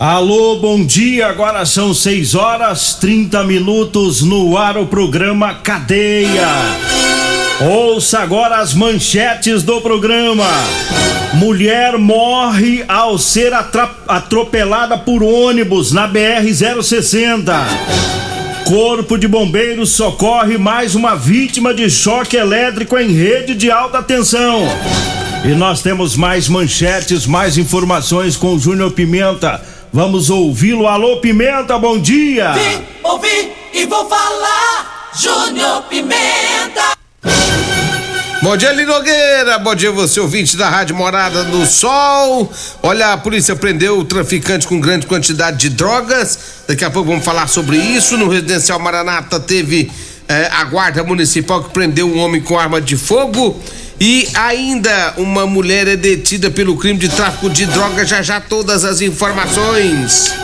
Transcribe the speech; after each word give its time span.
Alô, 0.00 0.56
bom 0.56 0.82
dia. 0.82 1.26
Agora 1.26 1.66
são 1.66 1.92
6 1.92 2.34
horas 2.34 2.94
30 2.94 3.44
minutos 3.44 4.22
no 4.22 4.56
ar 4.56 4.78
o 4.78 4.86
programa 4.86 5.52
Cadeia. 5.56 6.48
Ouça 7.60 8.20
agora 8.20 8.60
as 8.60 8.72
manchetes 8.72 9.62
do 9.62 9.78
programa. 9.82 10.48
Mulher 11.34 11.98
morre 11.98 12.82
ao 12.88 13.18
ser 13.18 13.52
atropelada 14.08 14.96
por 14.96 15.22
ônibus 15.22 15.92
na 15.92 16.08
BR-060. 16.08 17.52
Corpo 18.64 19.18
de 19.18 19.28
Bombeiros 19.28 19.90
socorre 19.90 20.56
mais 20.56 20.94
uma 20.94 21.14
vítima 21.14 21.74
de 21.74 21.90
choque 21.90 22.38
elétrico 22.38 22.96
em 22.96 23.12
rede 23.12 23.54
de 23.54 23.70
alta 23.70 24.02
tensão. 24.02 24.62
E 25.44 25.48
nós 25.48 25.82
temos 25.82 26.16
mais 26.16 26.48
manchetes, 26.48 27.26
mais 27.26 27.58
informações 27.58 28.34
com 28.34 28.54
o 28.54 28.58
Júnior 28.58 28.92
Pimenta. 28.92 29.60
Vamos 29.92 30.30
ouvi-lo. 30.30 30.86
Alô, 30.86 31.16
Pimenta, 31.16 31.76
bom 31.76 31.98
dia. 31.98 32.52
Vim, 32.52 32.84
ouvi 33.02 33.52
e 33.74 33.86
vou 33.86 34.08
falar. 34.08 35.10
Júnior 35.18 35.82
Pimenta. 35.82 36.96
Bom 38.40 38.56
dia, 38.56 38.72
Linogueira. 38.72 39.58
Bom 39.58 39.74
dia, 39.74 39.90
você 39.90 40.20
ouvinte 40.20 40.56
da 40.56 40.70
Rádio 40.70 40.94
Morada 40.94 41.42
do 41.42 41.66
Sol. 41.66 42.50
Olha, 42.82 43.12
a 43.12 43.18
polícia 43.18 43.56
prendeu 43.56 43.98
o 43.98 44.04
traficante 44.04 44.66
com 44.66 44.78
grande 44.78 45.06
quantidade 45.06 45.58
de 45.58 45.70
drogas. 45.70 46.38
Daqui 46.68 46.84
a 46.84 46.90
pouco 46.90 47.10
vamos 47.10 47.24
falar 47.24 47.48
sobre 47.48 47.76
isso. 47.76 48.16
No 48.16 48.28
residencial 48.28 48.78
Maranata 48.78 49.40
teve 49.40 49.90
eh, 50.28 50.48
a 50.52 50.64
guarda 50.64 51.02
municipal 51.02 51.64
que 51.64 51.70
prendeu 51.70 52.06
um 52.08 52.20
homem 52.20 52.40
com 52.40 52.56
arma 52.56 52.80
de 52.80 52.96
fogo. 52.96 53.60
E 54.02 54.26
ainda 54.32 55.12
uma 55.18 55.46
mulher 55.46 55.86
é 55.86 55.94
detida 55.94 56.50
pelo 56.50 56.74
crime 56.74 56.98
de 56.98 57.10
tráfico 57.10 57.50
de 57.50 57.66
drogas. 57.66 58.08
Já 58.08 58.22
já 58.22 58.40
todas 58.40 58.82
as 58.82 59.02
informações. 59.02 60.34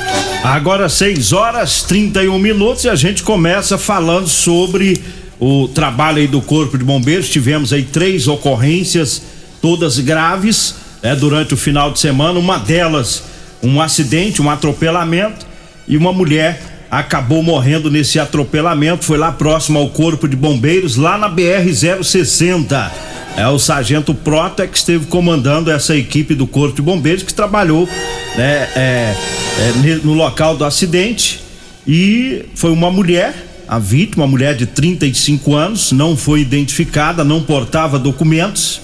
Agora 0.44 0.90
6 0.90 1.32
horas 1.32 1.82
31 1.82 2.38
minutos 2.38 2.84
e 2.84 2.90
a 2.90 2.94
gente 2.94 3.22
começa 3.22 3.78
falando 3.78 4.28
sobre 4.28 5.02
o 5.40 5.68
trabalho 5.68 6.18
aí 6.18 6.26
do 6.26 6.42
Corpo 6.42 6.76
de 6.76 6.84
Bombeiros. 6.84 7.30
Tivemos 7.30 7.72
aí 7.72 7.82
três 7.82 8.28
ocorrências, 8.28 9.22
todas 9.62 9.98
graves, 10.00 10.74
né, 11.02 11.16
durante 11.16 11.54
o 11.54 11.56
final 11.56 11.90
de 11.90 11.98
semana. 11.98 12.38
Uma 12.38 12.58
delas, 12.58 13.22
um 13.62 13.80
acidente, 13.80 14.42
um 14.42 14.50
atropelamento 14.50 15.46
e 15.88 15.96
uma 15.96 16.12
mulher 16.12 16.75
acabou 16.90 17.42
morrendo 17.42 17.90
nesse 17.90 18.18
atropelamento. 18.18 19.04
Foi 19.04 19.18
lá 19.18 19.32
próximo 19.32 19.78
ao 19.78 19.88
Corpo 19.90 20.28
de 20.28 20.36
Bombeiros, 20.36 20.96
lá 20.96 21.18
na 21.18 21.28
BR 21.28 21.68
060. 22.02 22.92
É 23.36 23.46
o 23.48 23.58
sargento 23.58 24.14
Prota 24.14 24.66
que 24.66 24.78
esteve 24.78 25.06
comandando 25.06 25.70
essa 25.70 25.94
equipe 25.94 26.34
do 26.34 26.46
Corpo 26.46 26.76
de 26.76 26.82
Bombeiros 26.82 27.22
que 27.22 27.34
trabalhou 27.34 27.86
né, 28.34 28.68
é, 28.74 29.14
é, 29.58 30.00
no 30.02 30.14
local 30.14 30.56
do 30.56 30.64
acidente 30.64 31.40
e 31.86 32.46
foi 32.54 32.72
uma 32.72 32.90
mulher, 32.90 33.34
a 33.68 33.78
vítima, 33.78 34.24
uma 34.24 34.30
mulher 34.30 34.56
de 34.56 34.66
35 34.66 35.54
anos, 35.54 35.92
não 35.92 36.16
foi 36.16 36.40
identificada, 36.40 37.22
não 37.22 37.42
portava 37.42 37.98
documentos 37.98 38.80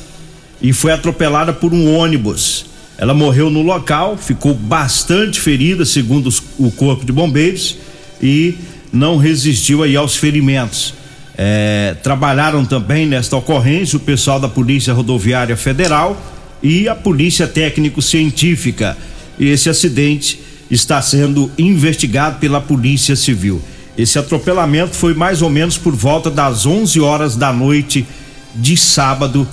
e 0.61 0.73
foi 0.73 0.93
atropelada 0.93 1.53
por 1.53 1.73
um 1.73 1.97
ônibus. 1.97 2.67
Ela 2.97 3.15
morreu 3.15 3.51
no 3.51 3.63
local, 3.63 4.17
ficou 4.17 4.55
bastante 4.55 5.41
ferida, 5.41 5.85
segundo 5.85 6.29
os, 6.29 6.41
o 6.59 6.71
Corpo 6.71 7.05
de 7.05 7.11
Bombeiros, 7.11 7.79
e 8.23 8.57
não 8.93 9.17
resistiu 9.17 9.83
aí 9.83 9.97
aos 9.97 10.17
ferimentos. 10.17 10.95
É, 11.37 11.97
trabalharam 12.03 12.65
também 12.65 13.07
nesta 13.07 13.37
ocorrência 13.37 13.97
o 13.97 14.01
pessoal 14.01 14.39
da 14.39 14.49
Polícia 14.49 14.93
Rodoviária 14.93 15.57
Federal 15.57 16.21
e 16.63 16.89
a 16.89 16.95
Polícia 16.95 17.49
Técnico-Científica. 17.49 18.97
E 19.39 19.49
esse 19.49 19.69
acidente 19.69 20.39
está 20.71 21.01
sendo 21.03 21.51
investigado 21.59 22.39
pela 22.39 22.61
Polícia 22.61 23.17
Civil. 23.17 23.61
Esse 23.97 24.19
atropelamento 24.19 24.95
foi 24.95 25.15
mais 25.15 25.43
ou 25.43 25.51
menos 25.51 25.77
por 25.77 25.95
volta 25.95 26.31
das 26.31 26.65
11 26.65 27.01
horas 27.01 27.37
da 27.37 27.53
noite 27.53 28.07
de 28.55 28.77
sábado 28.77 29.47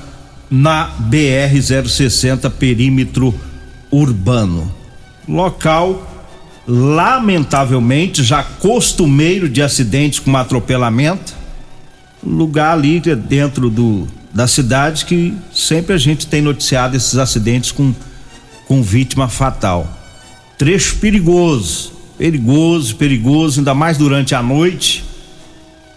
na 0.49 0.85
BR 0.97 1.61
060 1.61 2.49
perímetro 2.49 3.33
urbano. 3.91 4.73
Local 5.27 6.18
lamentavelmente 6.67 8.23
já 8.23 8.43
costumeiro 8.43 9.49
de 9.49 9.61
acidentes 9.61 10.19
com 10.19 10.35
atropelamento 10.37 11.39
lugar 12.23 12.73
ali 12.73 12.99
dentro 12.99 13.69
do, 13.69 14.07
da 14.33 14.47
cidade 14.47 15.05
que 15.05 15.33
sempre 15.53 15.93
a 15.93 15.97
gente 15.97 16.27
tem 16.27 16.41
noticiado 16.41 16.95
esses 16.95 17.17
acidentes 17.17 17.71
com, 17.71 17.93
com 18.67 18.81
vítima 18.81 19.27
fatal. 19.27 19.87
Trecho 20.57 20.97
perigoso, 20.97 21.93
perigoso, 22.17 22.95
perigoso, 22.95 23.59
ainda 23.59 23.73
mais 23.73 23.97
durante 23.97 24.35
a 24.35 24.43
noite. 24.43 25.05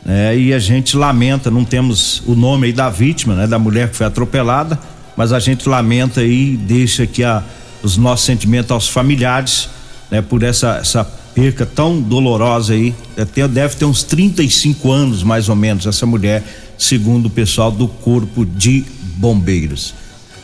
É, 0.04 0.36
e 0.36 0.52
a 0.52 0.58
gente 0.58 0.96
lamenta, 0.96 1.50
não 1.50 1.64
temos 1.64 2.22
o 2.26 2.34
nome 2.34 2.66
aí 2.66 2.72
da 2.72 2.90
vítima, 2.90 3.34
né, 3.34 3.46
da 3.46 3.58
mulher 3.58 3.88
que 3.88 3.96
foi 3.96 4.06
atropelada, 4.06 4.78
mas 5.16 5.32
a 5.32 5.38
gente 5.38 5.68
lamenta 5.68 6.24
e 6.24 6.56
deixa 6.56 7.04
aqui 7.04 7.22
a, 7.22 7.42
os 7.84 7.96
nossos 7.96 8.26
sentimentos 8.26 8.72
aos 8.72 8.88
familiares, 8.88 9.68
né, 10.12 10.20
por 10.20 10.42
essa, 10.42 10.76
essa 10.76 11.02
perca 11.34 11.64
tão 11.64 11.98
dolorosa 11.98 12.74
aí. 12.74 12.94
Até 13.16 13.48
deve 13.48 13.76
ter 13.76 13.86
uns 13.86 14.02
35 14.02 14.92
anos, 14.92 15.22
mais 15.22 15.48
ou 15.48 15.56
menos, 15.56 15.86
essa 15.86 16.04
mulher, 16.04 16.44
segundo 16.78 17.26
o 17.26 17.30
pessoal 17.30 17.70
do 17.72 17.88
Corpo 17.88 18.44
de 18.44 18.84
Bombeiros. 19.16 19.94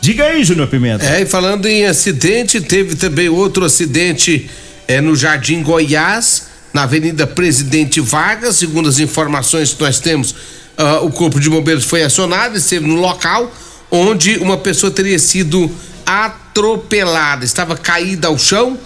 Diga 0.01 0.23
aí, 0.25 0.43
Júnior 0.43 0.67
Pimenta. 0.69 1.05
É, 1.05 1.21
e 1.21 1.25
falando 1.27 1.67
em 1.67 1.85
acidente, 1.85 2.59
teve 2.59 2.95
também 2.95 3.29
outro 3.29 3.63
acidente 3.63 4.49
é, 4.87 4.99
no 4.99 5.15
Jardim 5.15 5.61
Goiás, 5.61 6.47
na 6.73 6.83
Avenida 6.83 7.27
Presidente 7.27 8.01
Vargas. 8.01 8.55
Segundo 8.55 8.89
as 8.89 8.97
informações 8.97 9.71
que 9.71 9.81
nós 9.83 9.99
temos, 9.99 10.31
uh, 10.31 11.05
o 11.05 11.11
Corpo 11.11 11.39
de 11.39 11.47
Bombeiros 11.47 11.85
foi 11.85 12.01
acionado, 12.01 12.57
esteve 12.57 12.87
no 12.87 12.95
local 12.95 13.53
onde 13.91 14.37
uma 14.37 14.57
pessoa 14.57 14.91
teria 14.91 15.19
sido 15.19 15.69
atropelada, 16.05 17.45
estava 17.45 17.77
caída 17.77 18.29
ao 18.29 18.37
chão, 18.37 18.77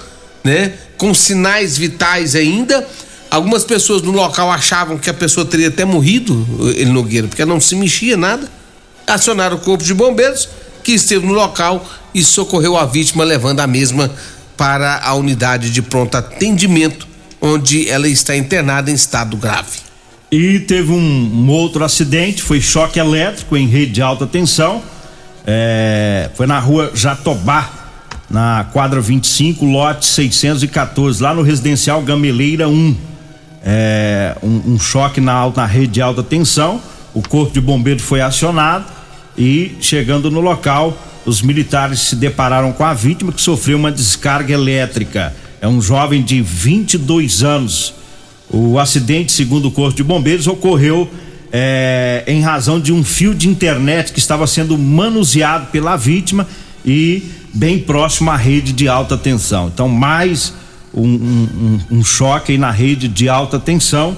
né? 0.43 0.73
com 0.97 1.13
sinais 1.13 1.77
vitais 1.77 2.35
ainda. 2.35 2.87
Algumas 3.29 3.63
pessoas 3.63 4.01
no 4.01 4.11
local 4.11 4.51
achavam 4.51 4.97
que 4.97 5.09
a 5.09 5.13
pessoa 5.13 5.45
teria 5.45 5.69
até 5.69 5.83
morrido, 5.83 6.45
ele 6.75 6.91
Nogueira, 6.91 7.27
porque 7.27 7.43
não 7.43 7.59
se 7.59 7.75
mexia 7.75 8.15
nada. 8.15 8.47
Acionaram 9.07 9.57
o 9.57 9.59
corpo 9.59 9.83
de 9.83 9.93
bombeiros, 9.93 10.47
que 10.83 10.91
esteve 10.91 11.25
no 11.25 11.33
local 11.33 11.85
e 12.13 12.23
socorreu 12.23 12.77
a 12.77 12.85
vítima, 12.85 13.23
levando 13.23 13.59
a 13.59 13.67
mesma 13.67 14.11
para 14.55 14.99
a 15.03 15.13
unidade 15.15 15.71
de 15.71 15.81
pronto 15.81 16.15
atendimento, 16.15 17.07
onde 17.41 17.89
ela 17.89 18.07
está 18.07 18.35
internada 18.35 18.91
em 18.91 18.93
estado 18.93 19.35
grave. 19.35 19.79
E 20.31 20.59
teve 20.59 20.91
um, 20.91 20.95
um 20.95 21.49
outro 21.49 21.83
acidente, 21.83 22.41
foi 22.41 22.61
choque 22.61 22.99
elétrico 22.99 23.57
em 23.57 23.67
rede 23.67 23.91
de 23.93 24.01
alta 24.01 24.25
tensão. 24.25 24.81
É, 25.45 26.29
foi 26.35 26.47
na 26.47 26.59
rua 26.59 26.91
Jatobá, 26.93 27.82
na 28.33 28.65
quadra 28.73 28.99
25, 28.99 29.63
lote 29.63 30.07
614, 30.07 31.21
lá 31.21 31.35
no 31.35 31.43
residencial 31.43 32.01
Gameleira 32.01 32.67
1. 32.67 32.95
É, 33.63 34.35
um, 34.41 34.73
um, 34.73 34.79
choque 34.79 35.21
na, 35.21 35.31
alta, 35.31 35.63
rede 35.65 35.93
de 35.93 36.01
alta 36.01 36.23
tensão. 36.23 36.81
O 37.13 37.21
corpo 37.21 37.53
de 37.53 37.61
bombeiro 37.61 37.99
foi 37.99 38.21
acionado 38.21 38.85
e, 39.37 39.77
chegando 39.79 40.31
no 40.31 40.41
local, 40.41 40.97
os 41.27 41.43
militares 41.43 41.99
se 41.99 42.15
depararam 42.15 42.73
com 42.73 42.83
a 42.83 42.91
vítima 42.91 43.31
que 43.31 43.39
sofreu 43.39 43.77
uma 43.77 43.91
descarga 43.91 44.51
elétrica. 44.51 45.31
É 45.61 45.67
um 45.67 45.79
jovem 45.79 46.23
de 46.23 46.41
22 46.41 47.43
anos. 47.43 47.93
O 48.49 48.79
acidente, 48.79 49.31
segundo 49.31 49.67
o 49.67 49.71
Corpo 49.71 49.95
de 49.95 50.03
Bombeiros, 50.03 50.47
ocorreu 50.47 51.07
é, 51.51 52.23
em 52.25 52.41
razão 52.41 52.79
de 52.79 52.91
um 52.91 53.03
fio 53.03 53.35
de 53.35 53.47
internet 53.47 54.11
que 54.11 54.17
estava 54.17 54.47
sendo 54.47 54.75
manuseado 54.75 55.67
pela 55.67 55.95
vítima 55.95 56.47
e 56.85 57.23
bem 57.53 57.79
próximo 57.79 58.31
à 58.31 58.35
rede 58.35 58.73
de 58.73 58.87
alta 58.87 59.17
tensão. 59.17 59.67
Então, 59.73 59.87
mais 59.87 60.53
um, 60.93 61.07
um, 61.07 61.79
um 61.91 62.03
choque 62.03 62.57
na 62.57 62.71
rede 62.71 63.07
de 63.07 63.29
alta 63.29 63.59
tensão 63.59 64.15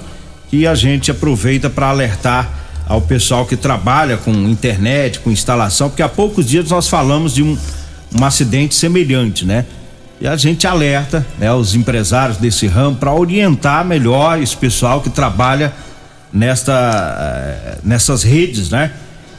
que 0.48 0.66
a 0.66 0.74
gente 0.74 1.10
aproveita 1.10 1.68
para 1.68 1.88
alertar 1.88 2.50
ao 2.86 3.00
pessoal 3.00 3.44
que 3.44 3.56
trabalha 3.56 4.16
com 4.16 4.32
internet, 4.32 5.18
com 5.20 5.30
instalação, 5.30 5.88
porque 5.88 6.02
há 6.02 6.08
poucos 6.08 6.46
dias 6.46 6.70
nós 6.70 6.88
falamos 6.88 7.34
de 7.34 7.42
um, 7.42 7.58
um 8.14 8.24
acidente 8.24 8.74
semelhante, 8.74 9.44
né? 9.44 9.64
E 10.20 10.26
a 10.26 10.36
gente 10.36 10.66
alerta 10.66 11.26
né, 11.38 11.52
os 11.52 11.74
empresários 11.74 12.38
desse 12.38 12.66
ramo 12.66 12.96
para 12.96 13.12
orientar 13.12 13.84
melhor 13.84 14.40
esse 14.40 14.56
pessoal 14.56 15.02
que 15.02 15.10
trabalha 15.10 15.74
nesta, 16.32 16.72
eh, 17.20 17.78
nessas 17.84 18.22
redes, 18.22 18.70
né? 18.70 18.92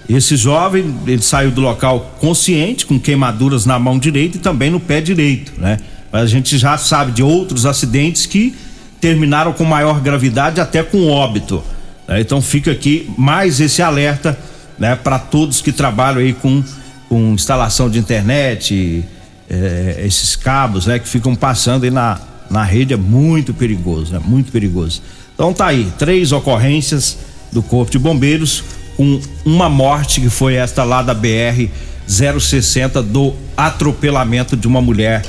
Esse 0.09 0.37
jovem, 0.37 0.95
ele 1.05 1.21
saiu 1.21 1.51
do 1.51 1.59
local 1.59 2.15
consciente, 2.19 2.85
com 2.85 2.97
queimaduras 2.97 3.65
na 3.65 3.77
mão 3.77 3.99
direita 3.99 4.37
e 4.37 4.39
também 4.39 4.71
no 4.71 4.79
pé 4.79 5.01
direito, 5.01 5.53
né? 5.57 5.79
Mas 6.11 6.21
a 6.21 6.27
gente 6.27 6.57
já 6.57 6.77
sabe 6.77 7.11
de 7.11 7.21
outros 7.21 7.65
acidentes 7.65 8.25
que 8.25 8.55
terminaram 9.01 9.51
com 9.51 9.65
maior 9.65 9.99
gravidade, 9.99 10.61
até 10.61 10.81
com 10.81 11.09
óbito. 11.09 11.61
Né? 12.07 12.21
Então 12.21 12.41
fica 12.41 12.71
aqui 12.71 13.09
mais 13.17 13.59
esse 13.59 13.81
alerta, 13.81 14.37
né? 14.79 14.95
Para 14.95 15.19
todos 15.19 15.61
que 15.61 15.73
trabalham 15.73 16.19
aí 16.19 16.31
com, 16.31 16.63
com 17.09 17.33
instalação 17.33 17.89
de 17.89 17.99
internet, 17.99 19.03
eh, 19.49 20.03
esses 20.05 20.37
cabos, 20.37 20.85
né? 20.85 20.99
Que 20.99 21.07
ficam 21.09 21.35
passando 21.35 21.83
aí 21.83 21.91
na, 21.91 22.17
na 22.49 22.63
rede 22.63 22.93
é 22.93 22.97
muito 22.97 23.53
perigoso, 23.53 24.13
né? 24.13 24.21
Muito 24.23 24.53
perigoso. 24.53 25.01
Então 25.35 25.53
tá 25.53 25.67
aí, 25.67 25.91
três 25.99 26.31
ocorrências 26.31 27.17
do 27.51 27.61
Corpo 27.61 27.91
de 27.91 27.99
Bombeiros 27.99 28.63
com 28.97 29.21
uma 29.45 29.69
morte 29.69 30.19
que 30.19 30.29
foi 30.29 30.55
esta 30.55 30.83
lá 30.83 31.03
da 31.03 31.13
BR 31.13 31.69
060 32.07 33.01
do 33.03 33.33
atropelamento 33.55 34.57
de 34.57 34.67
uma 34.67 34.81
mulher 34.81 35.23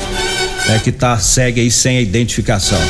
né, 0.66 0.80
que 0.82 0.90
tá 0.90 1.18
segue 1.18 1.60
aí 1.60 1.70
sem 1.70 1.98
a 1.98 2.00
identificação. 2.00 2.80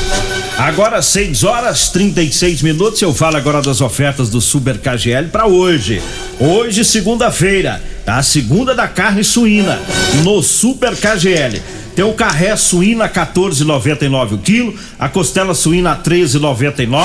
Agora 0.57 1.01
6 1.01 1.43
horas 1.43 1.89
36 1.89 2.61
minutos, 2.61 3.01
eu 3.01 3.13
falo 3.13 3.37
agora 3.37 3.61
das 3.61 3.79
ofertas 3.79 4.29
do 4.29 4.41
Super 4.41 4.77
KGL 4.77 5.29
para 5.29 5.47
hoje. 5.47 6.01
Hoje, 6.37 6.83
segunda-feira, 6.83 7.81
a 8.05 8.21
segunda 8.21 8.75
da 8.75 8.87
carne 8.87 9.23
suína 9.23 9.79
no 10.23 10.41
Super 10.43 10.95
KGL. 10.95 11.61
Tem 11.99 12.07
o 12.07 12.13
carré 12.13 12.55
suína 12.55 13.09
14,99 13.09 14.35
o 14.35 14.37
quilo, 14.37 14.73
a 14.97 15.09
costela 15.09 15.53
suína 15.53 15.97
13,99, 15.97 16.95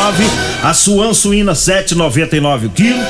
a 0.62 0.72
suan 0.72 1.12
suína 1.12 1.52
7,99 1.52 2.66
o 2.66 2.70
quilo, 2.70 3.02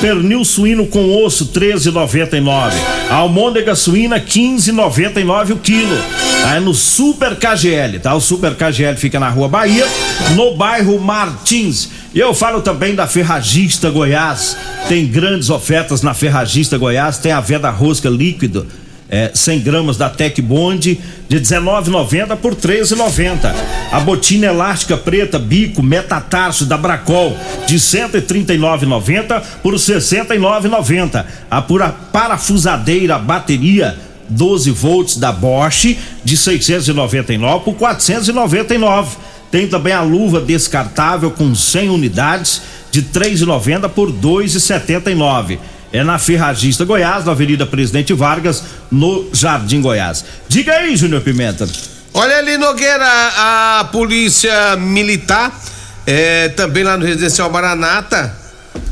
pernil 0.00 0.44
suíno 0.44 0.86
com 0.86 1.12
osso 1.24 1.46
13,99, 1.46 2.72
a 3.10 3.14
almôndega 3.16 3.74
suína 3.74 4.20
15,99 4.20 5.54
o 5.54 5.56
quilo. 5.56 5.96
Tá? 6.40 6.54
É 6.54 6.60
no 6.60 6.72
Super 6.72 7.34
KGL, 7.34 7.98
tá? 7.98 8.14
O 8.14 8.20
Super 8.20 8.54
KGL 8.54 8.96
fica 8.96 9.18
na 9.18 9.28
Rua 9.28 9.48
Bahia, 9.48 9.88
no 10.36 10.54
bairro 10.54 11.00
Martins. 11.00 11.90
E 12.14 12.20
eu 12.20 12.32
falo 12.32 12.62
também 12.62 12.94
da 12.94 13.08
Ferragista 13.08 13.90
Goiás. 13.90 14.56
Tem 14.88 15.04
grandes 15.04 15.50
ofertas 15.50 16.00
na 16.00 16.14
Ferragista 16.14 16.78
Goiás, 16.78 17.18
tem 17.18 17.32
a 17.32 17.40
veda 17.40 17.70
rosca 17.70 18.08
líquido 18.08 18.68
é, 19.08 19.30
100 19.34 19.60
gramas 19.60 19.96
da 19.96 20.08
Tec 20.08 20.40
Bond 20.40 21.00
de 21.28 21.40
19,90 21.40 22.36
por 22.36 22.54
13,90. 22.54 23.54
A 23.92 24.00
botina 24.00 24.46
elástica 24.46 24.96
preta 24.96 25.38
bico 25.38 25.82
metatarso 25.82 26.64
da 26.64 26.76
Bracol 26.76 27.36
de 27.66 27.76
139,90 27.76 29.42
por 29.62 29.74
69,90. 29.74 31.24
A 31.50 31.62
pura 31.62 31.88
parafusadeira 31.90 33.18
bateria 33.18 33.96
12 34.28 34.70
volts 34.70 35.16
da 35.16 35.30
Bosch 35.30 35.96
de 36.24 36.36
699 36.36 37.64
por 37.64 37.74
499. 37.74 39.16
Tem 39.50 39.68
também 39.68 39.92
a 39.92 40.00
luva 40.00 40.40
descartável 40.40 41.30
com 41.30 41.54
100 41.54 41.90
unidades 41.90 42.62
de 42.90 43.02
3,90 43.02 43.88
por 43.90 44.10
2,79 44.10 45.58
é 45.94 46.02
na 46.02 46.18
Ferragista 46.18 46.84
Goiás, 46.84 47.24
na 47.24 47.30
Avenida 47.30 47.64
Presidente 47.64 48.12
Vargas, 48.12 48.64
no 48.90 49.30
Jardim 49.32 49.80
Goiás. 49.80 50.24
Diga 50.48 50.72
aí, 50.72 50.96
Júnior 50.96 51.22
Pimenta. 51.22 51.68
Olha 52.12 52.36
ali, 52.38 52.58
Nogueira, 52.58 53.06
a 53.36 53.88
polícia 53.92 54.74
militar, 54.74 55.56
é, 56.04 56.48
também 56.48 56.82
lá 56.82 56.96
no 56.96 57.06
Residencial 57.06 57.48
Maranata, 57.48 58.36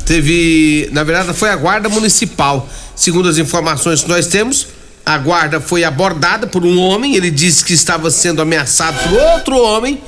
teve, 0.05 0.87
na 0.93 1.03
verdade, 1.03 1.33
foi 1.33 1.49
a 1.49 1.57
guarda 1.57 1.89
municipal. 1.89 2.69
Segundo 2.95 3.27
as 3.27 3.37
informações 3.37 4.01
que 4.01 4.07
nós 4.07 4.27
temos, 4.27 4.67
a 5.05 5.17
guarda 5.17 5.59
foi 5.59 5.83
abordada 5.83 6.47
por 6.47 6.63
um 6.63 6.79
homem, 6.79 7.17
ele 7.17 7.29
disse 7.29 7.65
que 7.65 7.73
estava 7.73 8.09
sendo 8.09 8.41
ameaçado 8.41 8.97
por 9.09 9.19
outro 9.19 9.57
homem, 9.57 10.01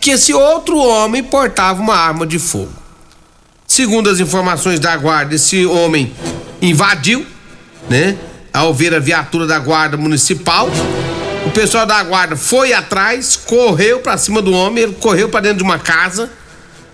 que 0.00 0.10
esse 0.10 0.34
outro 0.34 0.78
homem 0.78 1.22
portava 1.22 1.80
uma 1.80 1.94
arma 1.94 2.26
de 2.26 2.40
fogo. 2.40 2.83
Segundo 3.74 4.08
as 4.08 4.20
informações 4.20 4.78
da 4.78 4.96
guarda, 4.96 5.34
esse 5.34 5.66
homem 5.66 6.12
invadiu, 6.62 7.26
né? 7.90 8.16
Ao 8.52 8.72
ver 8.72 8.94
a 8.94 9.00
viatura 9.00 9.48
da 9.48 9.58
guarda 9.58 9.96
municipal, 9.96 10.70
o 11.44 11.50
pessoal 11.50 11.84
da 11.84 12.00
guarda 12.04 12.36
foi 12.36 12.72
atrás, 12.72 13.34
correu 13.34 13.98
para 13.98 14.16
cima 14.16 14.40
do 14.40 14.52
homem, 14.52 14.84
ele 14.84 14.92
correu 14.92 15.28
para 15.28 15.40
dentro 15.40 15.58
de 15.58 15.64
uma 15.64 15.76
casa 15.76 16.30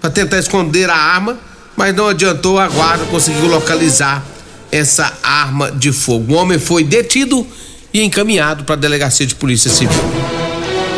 para 0.00 0.08
tentar 0.08 0.38
esconder 0.38 0.88
a 0.88 0.96
arma, 0.96 1.38
mas 1.76 1.94
não 1.94 2.08
adiantou, 2.08 2.58
a 2.58 2.66
guarda 2.66 3.04
conseguiu 3.10 3.46
localizar 3.46 4.24
essa 4.72 5.12
arma 5.22 5.70
de 5.70 5.92
fogo. 5.92 6.32
O 6.32 6.36
homem 6.36 6.58
foi 6.58 6.82
detido 6.82 7.46
e 7.92 8.00
encaminhado 8.00 8.64
para 8.64 8.74
a 8.74 8.78
delegacia 8.78 9.26
de 9.26 9.34
polícia 9.34 9.70
civil. 9.70 10.39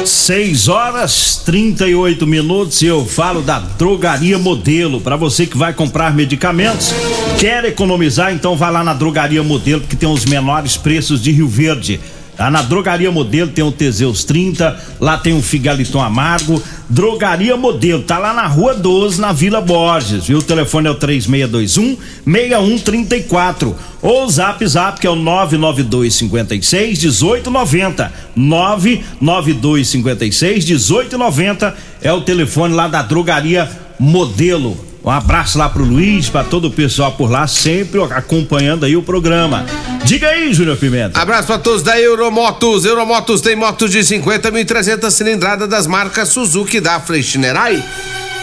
6 0.06 0.69
horas 0.69 1.43
38 1.44 2.26
minutos 2.26 2.82
e 2.82 2.87
eu 2.87 3.06
falo 3.06 3.43
da 3.43 3.58
Drogaria 3.58 4.38
Modelo. 4.38 5.00
Para 5.00 5.16
você 5.16 5.46
que 5.46 5.56
vai 5.56 5.72
comprar 5.72 6.14
medicamentos, 6.14 6.93
quer 7.38 7.64
economizar, 7.64 8.32
então 8.32 8.56
vá 8.56 8.70
lá 8.70 8.82
na 8.82 8.94
Drogaria 8.94 9.43
Modelo 9.43 9.82
que 9.82 9.96
tem 9.96 10.08
os 10.08 10.25
menores 10.25 10.76
preços 10.76 11.22
de 11.22 11.31
Rio 11.31 11.49
Verde. 11.49 12.00
Tá 12.37 12.50
na 12.50 12.62
Drogaria 12.62 13.12
Modelo 13.12 13.50
tem 13.50 13.62
o 13.62 13.70
Teseus 13.70 14.25
30, 14.25 14.79
lá 14.99 15.19
tem 15.19 15.37
o 15.37 15.43
Figaliton 15.43 16.00
Amargo. 16.00 16.62
Drogaria 16.88 17.56
Modelo, 17.56 18.02
tá 18.02 18.19
lá 18.19 18.32
na 18.32 18.46
Rua 18.46 18.75
12, 18.75 19.21
na 19.21 19.33
Vila 19.33 19.61
Borges, 19.61 20.26
viu? 20.26 20.38
O 20.38 20.42
telefone 20.42 20.88
é 20.88 20.90
o 20.90 20.95
3621 20.95 21.97
6134. 22.25 23.76
Ou 24.00 24.25
o 24.25 24.30
Zap 24.30 24.66
Zap, 24.66 24.99
que 24.99 25.07
é 25.07 25.11
o 25.11 25.14
992 25.14 26.14
56 26.14 26.99
1890. 26.99 28.12
992 28.35 29.88
56 29.88 30.64
1890 30.64 31.76
é 32.00 32.12
o 32.12 32.23
telefone 32.23 32.75
lá 32.75 32.88
da 32.88 33.02
Drogaria 33.02 33.71
Modelo. 34.00 34.91
Um 35.04 35.11
abraço 35.11 35.59
lá 35.59 35.68
pro 35.68 35.85
Luiz, 35.85 36.28
para 36.28 36.44
todo 36.44 36.68
o 36.68 36.71
pessoal 36.71 37.12
por 37.12 37.28
lá, 37.28 37.47
sempre 37.49 38.00
acompanhando 38.02 38.85
aí 38.85 38.97
o 38.97 39.02
programa. 39.02 39.66
Diga 40.04 40.28
aí, 40.28 40.54
Júnior 40.54 40.76
Pimenta. 40.76 41.21
Abraço 41.21 41.49
para 41.49 41.59
todos 41.59 41.82
da 41.82 42.00
Euromotos. 42.00 42.85
Euromotos 42.85 43.40
tem 43.40 43.56
motos 43.56 43.90
de 43.90 43.99
50.300 43.99 45.11
cilindrada 45.11 45.66
das 45.66 45.88
marcas 45.88 46.28
Suzuki 46.28 46.80
da 46.80 47.00
Freixnerai. 47.00 47.82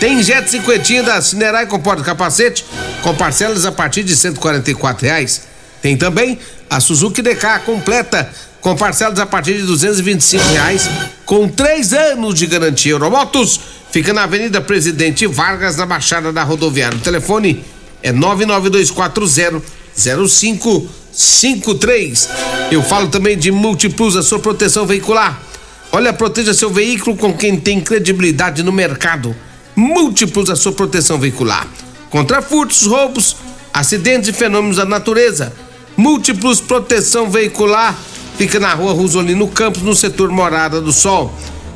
Tem 0.01 0.21
Jet 0.23 0.49
cinquentinha 0.49 1.03
da 1.03 1.21
Cinerai 1.21 1.65
com 1.65 1.77
porta-capacete, 1.77 2.65
com 3.03 3.13
parcelas 3.13 3.65
a 3.65 3.71
partir 3.71 4.03
de 4.03 4.15
144 4.15 5.05
reais. 5.05 5.41
Tem 5.81 5.97
também 5.97 6.39
a 6.69 6.79
Suzuki 6.79 7.21
DK 7.21 7.59
completa, 7.65 8.29
com 8.61 8.75
parcelas 8.75 9.19
a 9.19 9.25
partir 9.25 9.53
de 9.53 9.63
225 9.63 10.43
reais, 10.49 10.89
com 11.25 11.47
três 11.47 11.93
anos 11.93 12.35
de 12.35 12.45
garantia. 12.45 12.91
Euromotos 12.91 13.59
Fica 13.91 14.13
na 14.13 14.23
Avenida 14.23 14.61
Presidente 14.61 15.25
Vargas, 15.25 15.75
na 15.75 15.85
Baixada 15.85 16.31
da 16.31 16.43
Rodoviária. 16.43 16.97
O 16.97 17.01
telefone 17.01 17.65
é 18.03 18.11
99240 18.11 19.63
0553. 19.95 22.29
Eu 22.71 22.83
falo 22.83 23.07
também 23.07 23.35
de 23.35 23.51
Multiplus, 23.51 24.15
a 24.15 24.21
sua 24.21 24.37
proteção 24.37 24.85
veicular. 24.85 25.41
Olha, 25.91 26.13
proteja 26.13 26.53
seu 26.53 26.69
veículo 26.69 27.17
com 27.17 27.33
quem 27.33 27.59
tem 27.59 27.81
credibilidade 27.81 28.61
no 28.61 28.71
mercado. 28.71 29.35
Múltiplos 29.75 30.51
a 30.51 30.55
sua 30.55 30.71
proteção 30.71 31.17
veicular. 31.17 31.67
Contra 32.11 32.43
furtos, 32.43 32.85
roubos, 32.85 33.37
acidentes 33.73 34.29
e 34.29 34.33
fenômenos 34.33 34.77
da 34.77 34.85
natureza. 34.85 35.51
Múltiplos 35.97 36.61
proteção 36.61 37.27
veicular. 37.27 37.97
Fica 38.39 38.57
na 38.57 38.73
rua 38.73 38.93
Rosolino 38.93 39.49
Campos, 39.49 39.81
no 39.81 39.93
setor 39.93 40.29
Morada 40.29 40.79
do 40.79 40.93
Sol. 40.93 41.29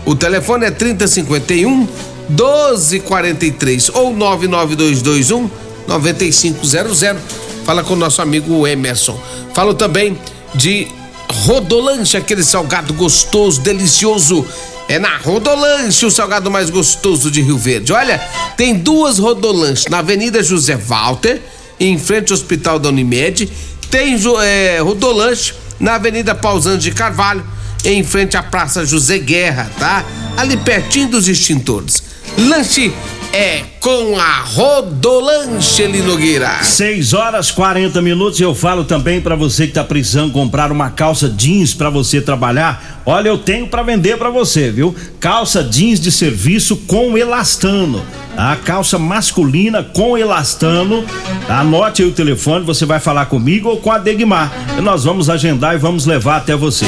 O 0.06 0.16
telefone 0.16 0.68
é 0.68 0.72
3051 0.72 1.90
1243 2.30 3.90
ou 3.90 4.14
99221 4.14 5.52
9500. 5.86 7.22
Fala 7.66 7.84
com 7.84 7.96
o 7.96 7.98
nosso 7.98 8.22
amigo 8.22 8.66
Emerson. 8.66 9.22
Falo 9.54 9.74
também 9.74 10.18
de 10.56 10.88
Rodolanche, 11.30 12.16
aquele 12.16 12.42
salgado 12.42 12.94
gostoso, 12.94 13.60
delicioso 13.60 14.48
É 14.88 14.98
na 14.98 15.18
Rodolanche, 15.18 16.06
o 16.06 16.12
salgado 16.12 16.50
mais 16.50 16.70
gostoso 16.70 17.30
de 17.30 17.42
Rio 17.42 17.58
Verde. 17.58 17.92
Olha, 17.92 18.20
tem 18.56 18.74
duas 18.74 19.20
Rodolanches 19.20 19.88
na 19.88 19.98
Avenida 20.00 20.42
José 20.42 20.78
Walter, 20.78 21.42
em 21.78 21.98
frente 21.98 22.32
ao 22.32 22.38
Hospital 22.38 22.80
da 22.80 22.88
Unimed. 22.88 23.52
Tem 23.90 24.18
é, 24.42 24.80
Rodolanche 24.80 25.56
na 25.80 25.96
Avenida 25.96 26.34
Pausante 26.34 26.84
de 26.84 26.92
Carvalho, 26.92 27.44
em 27.86 28.04
frente 28.04 28.38
à 28.38 28.44
Praça 28.44 28.86
José 28.86 29.20
Guerra, 29.20 29.70
tá? 29.78 30.04
Ali 30.38 30.58
pertinho 30.58 31.10
dos 31.10 31.28
extintores. 31.28 32.04
Lanche 32.38 32.94
é 33.34 33.73
com 33.84 34.18
a 34.18 34.40
Rodolanche 34.46 35.90
Nogueira. 35.90 36.64
6 36.64 37.14
horas 37.14 37.52
40 37.52 38.02
minutos 38.02 38.40
eu 38.40 38.56
falo 38.56 38.86
também 38.86 39.20
para 39.20 39.36
você 39.36 39.68
que 39.68 39.74
tá 39.74 39.84
precisando 39.84 40.32
comprar 40.32 40.72
uma 40.72 40.90
calça 40.90 41.28
jeans 41.28 41.74
para 41.74 41.90
você 41.90 42.22
trabalhar. 42.22 43.02
Olha, 43.06 43.28
eu 43.28 43.38
tenho 43.38 43.68
para 43.68 43.84
vender 43.84 44.18
para 44.18 44.30
você, 44.30 44.72
viu? 44.72 44.96
Calça 45.20 45.62
jeans 45.62 46.00
de 46.00 46.14
serviço 46.14 46.78
com 46.88 47.18
elastano. 47.18 48.02
A 48.38 48.56
calça 48.56 48.98
masculina 48.98 49.84
com 49.84 50.18
elastano. 50.18 51.04
Anote 51.50 52.04
aí 52.04 52.08
o 52.08 52.14
telefone, 52.14 52.64
você 52.64 52.86
vai 52.86 53.02
falar 53.02 53.26
comigo 53.26 53.68
ou 53.68 53.82
com 53.82 53.92
a 53.92 53.98
Degmar. 53.98 54.50
Nós 54.82 55.04
vamos 55.04 55.30
agendar 55.30 55.76
e 55.76 55.78
vamos 55.78 56.06
levar 56.06 56.38
até 56.38 56.56
você. 56.56 56.86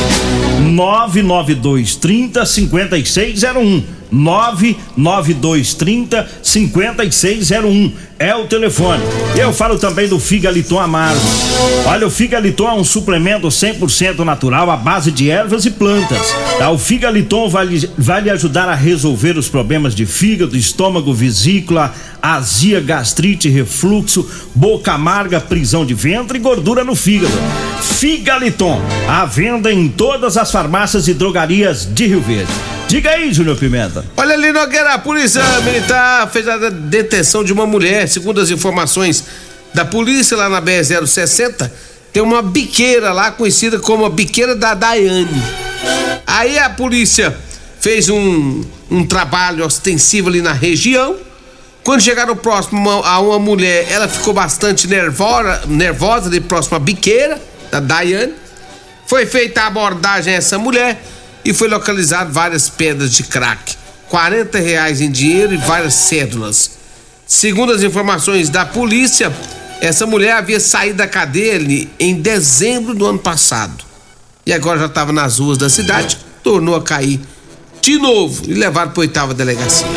992 0.62 1.98
30 1.98 2.46
5601. 2.46 3.84
99230 4.12 6.28
5601 6.42 6.85
5601 6.94 7.94
é 8.18 8.34
o 8.36 8.46
telefone. 8.46 9.04
Eu 9.38 9.52
falo 9.52 9.78
também 9.78 10.08
do 10.08 10.20
Figaliton 10.20 10.80
Amargo. 10.80 11.20
Olha, 11.86 12.08
o 12.08 12.10
Figaliton 12.10 12.68
é 12.70 12.74
um 12.74 12.84
suplemento 12.84 13.48
100% 13.48 14.20
natural 14.20 14.72
à 14.72 14.78
base 14.78 15.12
de 15.12 15.30
ervas 15.30 15.66
e 15.66 15.72
plantas. 15.72 16.34
Tá? 16.58 16.70
O 16.72 16.78
Figaliton 16.78 17.50
vai, 17.50 17.68
vai 17.98 18.22
lhe 18.22 18.30
ajudar 18.30 18.70
a 18.70 18.76
resolver 18.76 19.38
os 19.38 19.50
problemas 19.50 19.94
de 19.94 20.06
fígado, 20.06 20.56
estômago, 20.56 21.14
vesícula, 21.14 21.94
azia, 22.22 22.80
gastrite, 22.80 23.50
refluxo, 23.50 24.28
boca 24.54 24.94
amarga, 24.94 25.42
prisão 25.42 25.86
de 25.86 25.94
ventre 25.94 26.38
e 26.38 26.42
gordura 26.42 26.84
no 26.84 26.96
fígado. 26.96 27.34
Figaliton, 27.82 28.82
à 29.10 29.26
venda 29.26 29.72
em 29.72 29.90
todas 29.90 30.38
as 30.38 30.52
farmácias 30.52 31.08
e 31.08 31.14
drogarias 31.14 31.86
de 31.94 32.08
Rio 32.08 32.22
Verde. 32.22 32.52
Diga 32.88 33.10
aí, 33.10 33.34
Júnior 33.34 33.58
Pimenta. 33.58 34.06
Olha 34.16 34.36
ali, 34.36 34.52
Nogueira, 34.52 34.94
a 34.94 35.00
polícia 35.00 35.42
militar 35.62 36.30
fez 36.30 36.48
a 36.48 36.70
detenção 36.70 37.44
de 37.44 37.52
uma 37.52 37.66
mulher. 37.66 38.05
Segundo 38.08 38.42
as 38.42 38.50
informações 38.50 39.24
da 39.74 39.84
polícia 39.84 40.38
lá 40.38 40.48
na 40.48 40.62
BR-060, 40.62 41.70
tem 42.14 42.24
uma 42.24 42.42
biqueira 42.42 43.12
lá 43.12 43.32
conhecida 43.32 43.78
como 43.78 44.06
a 44.06 44.10
biqueira 44.10 44.56
da 44.56 44.74
Daiane. 44.74 45.44
Aí 46.26 46.58
a 46.58 46.70
polícia 46.70 47.36
fez 47.80 48.10
um, 48.10 48.64
um 48.90 49.06
trabalho 49.06 49.66
ostensivo 49.66 50.30
ali 50.30 50.42
na 50.42 50.54
região. 50.54 51.18
Quando 51.84 52.02
chegaram 52.02 52.36
próximo 52.36 52.90
a 52.90 53.20
uma 53.20 53.38
mulher, 53.38 53.86
ela 53.92 54.08
ficou 54.08 54.34
bastante 54.34 54.88
nervosa, 54.88 55.64
nervosa 55.68 56.28
ali 56.30 56.40
próximo 56.40 56.78
à 56.78 56.80
biqueira 56.80 57.40
da 57.70 57.80
Daiane. 57.80 58.34
Foi 59.06 59.26
feita 59.26 59.62
a 59.62 59.68
abordagem 59.68 60.34
a 60.34 60.38
essa 60.38 60.58
mulher 60.58 61.04
e 61.44 61.54
foi 61.54 61.68
localizado 61.68 62.32
várias 62.32 62.70
pedras 62.70 63.12
de 63.12 63.24
crack, 63.24 63.76
40 64.10 64.58
reais 64.58 65.00
em 65.00 65.12
dinheiro 65.12 65.54
e 65.54 65.58
várias 65.58 65.94
cédulas. 65.94 66.72
Segundo 67.28 67.72
as 67.72 67.84
informações 67.84 68.50
da 68.50 68.66
polícia, 68.66 69.32
essa 69.82 70.06
mulher 70.06 70.34
havia 70.34 70.60
saído 70.60 70.98
da 70.98 71.08
cadeia 71.08 71.88
em 72.00 72.16
dezembro 72.16 72.94
do 72.94 73.06
ano 73.06 73.20
passado 73.20 73.84
e 74.46 74.54
agora 74.54 74.80
já 74.80 74.86
estava 74.86 75.12
nas 75.12 75.40
ruas 75.40 75.58
da 75.58 75.70
cidade, 75.70 76.18
tornou 76.44 76.76
a 76.76 76.82
cair 76.82 77.20
de 77.82 77.98
novo 77.98 78.44
e 78.48 78.54
levado 78.54 78.92
para 78.92 79.02
oitava 79.02 79.34
delegacia. 79.34 79.88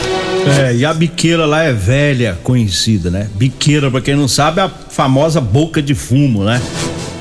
É, 0.61 0.75
e 0.75 0.85
a 0.85 0.95
biqueira 0.95 1.45
lá 1.45 1.65
é 1.65 1.73
velha, 1.73 2.39
conhecida, 2.43 3.11
né? 3.11 3.29
Biqueira, 3.35 3.91
para 3.91 4.01
quem 4.01 4.17
não 4.17 4.29
sabe, 4.29 4.61
é 4.61 4.65
a 4.65 4.69
famosa 4.69 5.41
boca 5.41 5.83
de 5.83 5.95
fumo, 5.95 6.45
né? 6.45 6.63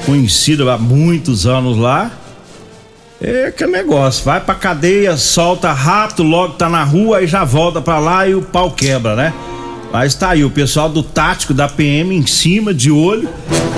Conhecida 0.06 0.72
há 0.74 0.78
muitos 0.78 1.46
anos 1.46 1.78
lá 1.78 2.12
é 3.20 3.52
que 3.52 3.66
negócio, 3.66 4.24
vai 4.24 4.40
pra 4.40 4.54
cadeia, 4.54 5.18
solta 5.18 5.74
rápido, 5.74 6.24
logo 6.24 6.54
tá 6.54 6.70
na 6.70 6.84
rua 6.84 7.24
e 7.24 7.28
já 7.28 7.44
volta 7.44 7.82
pra 7.82 7.98
lá 8.00 8.28
e 8.28 8.36
o 8.36 8.42
pau 8.42 8.72
quebra, 8.72 9.16
né? 9.16 9.34
Mas 9.92 10.16
tá 10.16 10.30
aí, 10.32 10.44
o 10.44 10.50
pessoal 10.50 10.90
do 10.90 11.02
tático 11.02 11.54
da 11.54 11.68
PM 11.68 12.16
em 12.16 12.26
cima, 12.26 12.74
de 12.74 12.92
olho, 12.92 13.30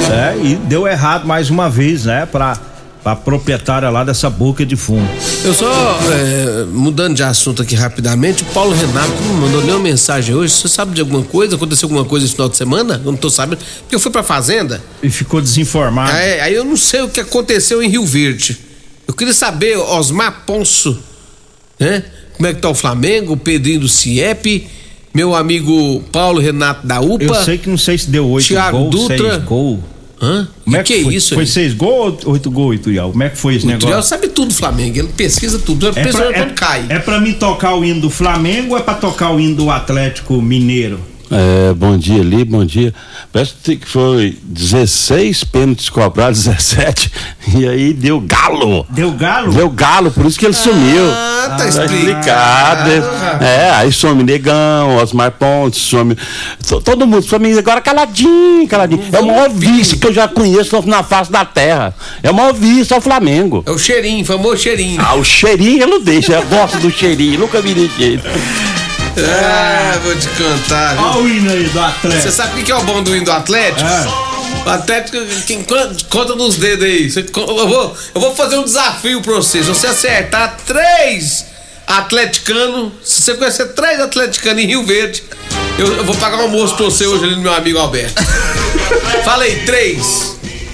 né? 0.10 0.38
E 0.44 0.56
deu 0.56 0.88
errado 0.88 1.28
mais 1.28 1.50
uma 1.50 1.70
vez, 1.70 2.06
né? 2.06 2.26
Pra, 2.26 2.58
pra 3.04 3.16
proprietária 3.16 3.90
lá 3.90 4.04
dessa 4.04 4.30
boca 4.30 4.66
de 4.66 4.76
fumo. 4.76 5.08
Eu 5.44 5.54
só, 5.54 5.70
é, 6.12 6.66
mudando 6.66 7.16
de 7.16 7.24
assunto 7.24 7.62
aqui 7.62 7.76
rapidamente, 7.76 8.42
o 8.42 8.46
Paulo 8.48 8.76
Renato 8.76 9.14
não 9.28 9.36
mandou 9.36 9.62
nenhuma 9.62 9.84
mensagem 9.84 10.34
hoje. 10.34 10.54
Você 10.54 10.68
sabe 10.68 10.94
de 10.94 11.02
alguma 11.02 11.24
coisa? 11.24 11.56
Aconteceu 11.56 11.86
alguma 11.86 12.06
coisa 12.06 12.26
esse 12.26 12.34
final 12.34 12.50
de 12.50 12.58
semana? 12.58 13.00
Eu 13.06 13.12
não 13.12 13.18
tô 13.18 13.30
sabendo. 13.30 13.60
Porque 13.82 13.96
eu 13.96 14.00
fui 14.00 14.12
pra 14.12 14.24
fazenda. 14.24 14.82
E 15.04 15.10
ficou 15.10 15.40
desinformado. 15.40 16.12
É, 16.12 16.42
aí 16.42 16.56
eu 16.56 16.66
não 16.66 16.76
sei 16.76 17.02
o 17.02 17.10
que 17.10 17.20
aconteceu 17.20 17.84
em 17.84 17.88
Rio 17.88 18.06
Verde. 18.06 18.58
Eu 19.08 19.14
queria 19.14 19.34
saber, 19.34 19.78
Osmar 19.78 20.44
Ponço, 20.46 21.00
né? 21.80 22.04
Como 22.36 22.48
é 22.48 22.54
que 22.54 22.62
tá 22.62 22.70
o 22.70 22.76
Flamengo, 22.76 23.34
o 23.34 23.38
Pedrinho 23.38 23.82
do 23.82 23.90
CIEP, 23.90 24.68
meu 25.14 25.36
amigo 25.36 26.02
Paulo 26.12 26.40
Renato 26.40 26.86
da 26.86 27.02
UPA. 27.02 27.24
Eu 27.24 27.36
sei 27.36 27.58
que 27.58 27.70
não 27.70 27.78
sei 27.78 27.98
se 27.98 28.10
deu 28.10 28.28
oito 28.30 28.54
gols, 28.72 28.90
Dutra. 28.90 29.18
seis 29.18 29.44
gols. 29.44 29.80
Hã? 30.22 30.48
Como 30.66 30.76
é 30.76 30.84
que, 30.84 31.02
que, 31.02 31.08
é 31.08 31.14
isso? 31.14 31.34
Foi 31.34 31.46
seis 31.46 31.74
gols 31.74 32.26
ou 32.26 32.34
oito 32.34 32.52
gols, 32.52 32.76
Ituriel? 32.76 33.12
Como 33.12 33.24
é 33.24 33.30
que 33.30 33.38
foi 33.38 33.56
esse 33.56 33.66
o 33.66 33.68
negócio? 33.68 33.88
Ituriel 33.88 34.04
sabe 34.04 34.28
tudo 34.28 34.50
do 34.50 34.54
Flamengo, 34.54 34.98
ele 34.98 35.08
pesquisa 35.10 35.58
tudo. 35.60 35.88
Ele 35.88 36.00
é 36.00 36.12
pra, 36.12 36.26
é, 36.26 36.46
cai. 36.48 36.86
É 36.90 37.00
pra 37.00 37.22
mim 37.22 37.34
tocar 37.34 37.76
o 37.76 37.86
hino 37.86 38.02
do 38.02 38.10
Flamengo 38.10 38.74
ou 38.74 38.78
é 38.78 38.82
pra 38.82 38.96
tocar 38.96 39.32
o 39.32 39.40
hino 39.40 39.56
do 39.56 39.72
Atlético 39.72 40.42
Mineiro? 40.42 41.00
É, 41.32 41.74
bom 41.74 41.96
dia 41.96 42.22
ali, 42.22 42.44
bom 42.44 42.66
dia. 42.66 42.94
Parece 43.32 43.54
que 43.76 43.86
foi 43.86 44.38
16 44.44 45.44
pênaltis 45.44 45.90
cobrados, 45.90 46.46
17, 46.46 47.12
e 47.56 47.68
aí 47.68 47.94
deu 47.94 48.20
galo. 48.20 48.86
Deu 48.90 49.12
galo? 49.12 49.54
Deu 49.54 49.70
galo, 49.70 50.12
por 50.12 50.26
isso 50.26 50.40
que 50.40 50.46
ele 50.46 50.56
ah, 50.56 50.62
sumiu. 50.62 51.08
Tá, 51.10 51.56
tá 51.58 51.68
explicado. 51.68 52.90
É, 53.42 53.70
aí 53.76 53.92
some 53.92 54.24
Negão, 54.24 54.98
Osmar 54.98 55.32
Pontes, 55.32 55.80
some. 55.80 56.18
Todo 56.84 57.06
mundo 57.06 57.22
some 57.22 57.58
agora 57.58 57.80
caladinho, 57.80 58.68
caladinho. 58.68 59.04
É 59.12 59.20
o 59.20 59.28
maior 59.28 59.50
vice 59.50 59.98
que 59.98 60.08
eu 60.08 60.14
já 60.14 60.28
conheço 60.28 60.82
na 60.88 61.04
face 61.04 61.32
da 61.32 61.46
terra. 61.46 61.94
É 62.24 62.32
o 62.32 62.34
maior 62.34 62.54
vice 62.54 62.92
ao 62.94 63.02
Flamengo. 63.02 63.64
É 63.68 63.72
o 63.72 63.78
cheirinho, 63.78 64.26
famoso 64.26 64.58
cheirinho. 64.58 65.00
Ah, 65.00 65.16
o 65.16 65.24
cheirinho 65.24 65.82
eu 65.82 65.88
não 65.88 66.02
deixo, 66.02 66.32
eu 66.32 66.44
gosto 66.46 66.80
do 66.80 66.90
cheirinho, 66.90 67.40
nunca 67.40 67.62
me 67.62 67.74
deixei. 67.74 68.20
Ah, 69.26 70.00
vou 70.04 70.16
te 70.16 70.28
contar. 70.30 70.98
Olha 70.98 71.18
o 71.20 71.30
hino 71.30 71.52
aí 71.52 71.64
do 71.64 71.80
Atlético. 71.80 72.22
Você 72.22 72.32
sabe 72.32 72.62
o 72.62 72.64
que 72.64 72.72
é 72.72 72.76
o 72.76 72.84
bom 72.84 73.04
do 73.04 73.16
hino 73.16 73.26
do 73.26 73.32
Atlético? 73.32 73.88
É. 73.88 74.30
O 74.66 74.70
Atlético, 74.70 75.18
quem, 75.46 75.66
conta 76.10 76.36
nos 76.36 76.58
dedos 76.58 76.86
aí. 76.86 77.10
Você, 77.10 77.26
eu, 77.36 77.68
vou, 77.68 77.98
eu 78.16 78.22
vou 78.22 78.36
fazer 78.36 78.58
um 78.58 78.64
desafio 78.64 79.22
pra 79.22 79.34
você. 79.34 79.64
Se 79.64 79.70
você 79.70 79.88
acertar 79.88 80.58
três 80.66 81.46
atleticanos, 81.88 82.94
se 83.04 83.22
você 83.22 83.34
conhecer 83.36 83.66
três 83.74 84.00
atleticanos 84.00 84.64
em 84.64 84.68
Rio 84.68 84.86
Verde, 84.86 85.24
eu, 85.78 85.98
eu 85.98 86.04
vou 86.04 86.16
pagar 86.16 86.38
um 86.38 86.42
almoço 86.42 86.76
pra 86.76 86.86
você 86.86 87.08
hoje 87.08 87.24
ali 87.24 87.36
no 87.36 87.42
meu 87.42 87.54
amigo 87.54 87.80
Alberto. 87.80 88.22
Falei, 89.26 89.64
três. 89.66 90.29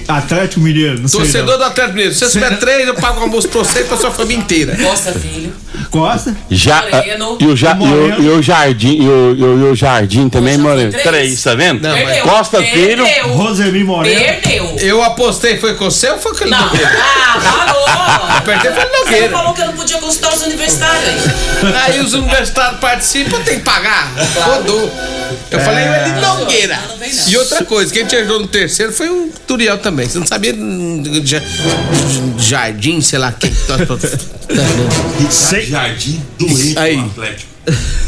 Atlético 0.08 0.60
Mineiro, 0.60 1.00
não 1.00 1.08
Torcedor 1.08 1.48
sei 1.48 1.58
do 1.58 1.64
Atlético 1.64 1.94
Mineiro. 1.94 2.14
Se 2.14 2.20
você 2.20 2.32
tiver 2.32 2.58
três, 2.58 2.86
eu 2.86 2.94
pago 2.94 3.20
o 3.20 3.22
almoço 3.24 3.48
pra 3.48 3.58
você 3.60 3.80
e 3.80 3.84
pra 3.84 3.96
sua 3.96 4.10
família 4.10 4.40
inteira. 4.40 4.76
Costa 4.76 5.12
Filho. 5.12 5.52
Costa? 5.90 6.36
Já, 6.50 6.82
Moreno. 6.82 7.38
E 7.40 7.46
o, 7.46 7.56
ja, 7.56 7.76
e 7.76 7.84
o, 7.84 8.22
e 8.22 8.28
o 8.30 8.42
Jardim, 8.42 8.96
e 8.96 9.08
o, 9.08 9.36
e 9.36 9.64
o, 9.64 9.74
Jardim 9.74 10.28
também, 10.28 10.56
Moreno. 10.58 10.90
Três. 10.90 11.04
três, 11.04 11.42
tá 11.42 11.54
vendo? 11.54 11.82
Não, 11.82 11.94
Perdeu. 11.94 12.22
Costa 12.24 12.62
Filho. 12.62 13.04
Rosemi 13.28 13.84
Moreno. 13.84 14.20
Perdeu. 14.20 14.76
Eu 14.80 15.02
apostei, 15.02 15.58
foi 15.58 15.74
com 15.74 15.90
você 15.90 16.10
ou 16.10 16.18
foi 16.18 16.34
com 16.34 16.44
ele? 16.44 16.50
Não. 16.50 16.58
Ah, 16.58 17.40
falou. 17.40 17.86
Apertei 18.36 18.70
foi 18.72 18.84
Nogueira. 18.84 19.28
Você 19.28 19.32
falou 19.32 19.54
que 19.54 19.62
eu 19.62 19.66
não 19.66 19.74
podia 19.74 19.98
consultar 19.98 20.34
os 20.34 20.42
universitários 20.42 21.04
aí. 21.04 21.74
Aí 21.84 22.00
os 22.00 22.14
universitários 22.14 22.80
participam, 22.80 23.40
tem 23.40 23.58
que 23.58 23.64
pagar. 23.64 24.12
Rodou. 24.44 24.92
Eu 25.50 25.58
é. 25.58 25.64
falei, 25.64 25.84
ele. 25.84 26.20
Não, 26.20 26.40
não 26.40 26.46
e 27.28 27.36
outra 27.36 27.64
coisa, 27.64 27.92
quem 27.92 28.04
te 28.04 28.16
ajudou 28.16 28.40
no 28.40 28.46
terceiro 28.46 28.92
foi 28.92 29.08
o 29.08 29.30
Turiel 29.46 29.78
também. 29.78 30.08
Você 30.08 30.18
não 30.18 30.26
sabia 30.26 30.54
jardim, 32.38 33.00
sei 33.00 33.18
lá 33.18 33.32
quem. 33.32 33.52
Jardim 35.68 36.22
doente 36.38 36.78
Aí. 36.78 36.98
Atlético. 36.98 37.56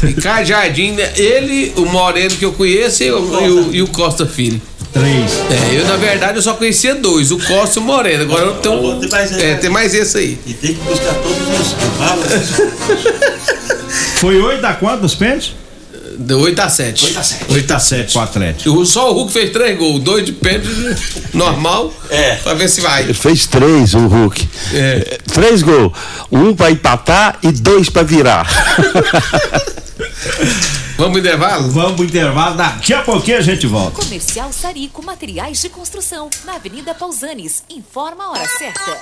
Ricardo 0.03 0.45
Jardim, 0.45 0.91
né? 0.91 1.11
ele, 1.17 1.73
o 1.75 1.85
Moreno 1.85 2.35
que 2.35 2.45
eu 2.45 2.53
conheço 2.53 3.03
e 3.03 3.11
o, 3.11 3.17
e 3.17 3.49
o, 3.49 3.75
e 3.75 3.81
o 3.81 3.87
Costa 3.87 4.25
Filho. 4.25 4.61
Três. 4.93 5.31
É, 5.51 5.79
eu 5.79 5.85
na 5.85 5.97
verdade 5.97 6.37
eu 6.37 6.41
só 6.41 6.53
conhecia 6.53 6.95
dois, 6.95 7.29
o 7.31 7.37
Costa 7.37 7.79
e 7.79 7.83
o 7.83 7.85
Moreno. 7.85 8.23
Agora 8.23 8.45
eu 8.45 8.55
tenho. 8.55 8.99
Tem 8.99 9.09
mais, 9.09 9.31
é, 9.33 9.55
tem 9.55 9.69
mais 9.69 9.93
esse 9.93 10.17
aí. 10.17 10.39
E 10.45 10.53
tem 10.53 10.73
que 10.73 10.81
buscar 10.81 11.13
todos 11.15 11.37
os. 11.59 11.75
Foi 14.19 14.39
oito 14.41 14.61
da 14.61 14.73
quanto 14.73 15.01
dos 15.01 15.15
pênaltis? 15.15 15.53
Deu 16.21 16.39
8 16.41 16.59
a 16.59 16.69
7. 16.69 17.05
8 17.05 17.17
a 17.19 17.23
7. 17.23 17.45
8 17.53 17.71
a 17.73 17.79
7 17.79 18.11
pro 18.11 18.21
Atlético. 18.21 18.69
O- 18.77 18.85
Só 18.85 19.09
o 19.11 19.13
Hulk 19.13 19.31
fez 19.31 19.51
três 19.51 19.77
gols, 19.77 20.01
dois 20.03 20.25
de 20.25 20.33
pênalti, 20.33 20.69
normal. 21.33 21.93
É. 22.09 22.35
Pra 22.35 22.53
ver 22.53 22.67
se 22.69 22.81
vai. 22.81 23.03
Ele 23.03 23.13
fez 23.13 23.45
três, 23.47 23.93
o 23.93 24.05
Hulk. 24.07 24.47
É. 24.73 25.17
Três 25.33 25.61
gols. 25.61 25.93
Um 26.31 26.53
pra 26.55 26.71
empatar 26.71 27.39
e 27.41 27.51
dois 27.51 27.89
pra 27.89 28.03
virar. 28.03 28.47
Vamos 30.97 31.11
pro 31.13 31.19
intervalo? 31.19 31.71
Vamos 31.71 31.93
pro 31.95 32.03
intervalo, 32.05 32.57
daqui 32.57 32.93
a 32.93 33.01
pouquinho 33.01 33.37
a 33.37 33.41
gente 33.41 33.65
volta. 33.65 34.01
Comercial 34.03 34.51
Sarico 34.51 35.03
Materiais 35.05 35.61
de 35.61 35.69
Construção, 35.69 36.29
na 36.45 36.55
Avenida 36.55 36.93
Pausanes. 36.93 37.63
Informa 37.69 38.25
a 38.25 38.31
hora 38.31 38.47
certa. 38.57 38.97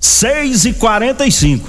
6 0.00 0.64
e 0.64 0.72
45 0.72 1.68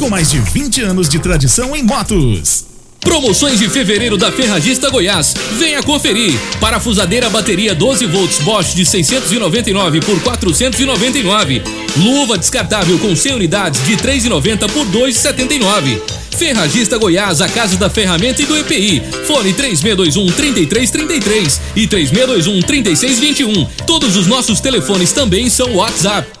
com 0.01 0.09
mais 0.09 0.31
de 0.31 0.39
20 0.39 0.81
anos 0.81 1.07
de 1.07 1.19
tradição 1.19 1.75
em 1.75 1.83
motos. 1.83 2.65
Promoções 3.01 3.59
de 3.59 3.69
fevereiro 3.69 4.17
da 4.17 4.31
Ferragista 4.31 4.89
Goiás. 4.89 5.35
Venha 5.59 5.83
conferir. 5.83 6.33
Parafusadeira 6.59 7.29
bateria 7.29 7.75
12 7.75 8.07
volts 8.07 8.39
Bosch 8.39 8.73
de 8.73 8.83
699 8.83 9.99
por 9.99 10.19
499. 10.23 11.61
Luva 11.97 12.35
descartável 12.35 12.97
com 12.97 13.15
100 13.15 13.35
unidades 13.35 13.85
de 13.85 13.95
3,90 13.95 14.71
por 14.71 14.87
2,79. 14.87 16.01
Ferragista 16.31 16.97
Goiás, 16.97 17.39
a 17.39 17.47
casa 17.47 17.77
da 17.77 17.89
ferramenta 17.89 18.41
e 18.41 18.45
do 18.47 18.57
EPI. 18.57 19.03
Fone 19.27 19.53
3621 19.53 20.25
3333 20.35 21.61
e 21.75 21.85
3621 21.85 22.61
3621. 22.63 23.65
Todos 23.85 24.17
os 24.17 24.25
nossos 24.25 24.59
telefones 24.59 25.11
também 25.11 25.47
são 25.47 25.75
WhatsApp. 25.75 26.40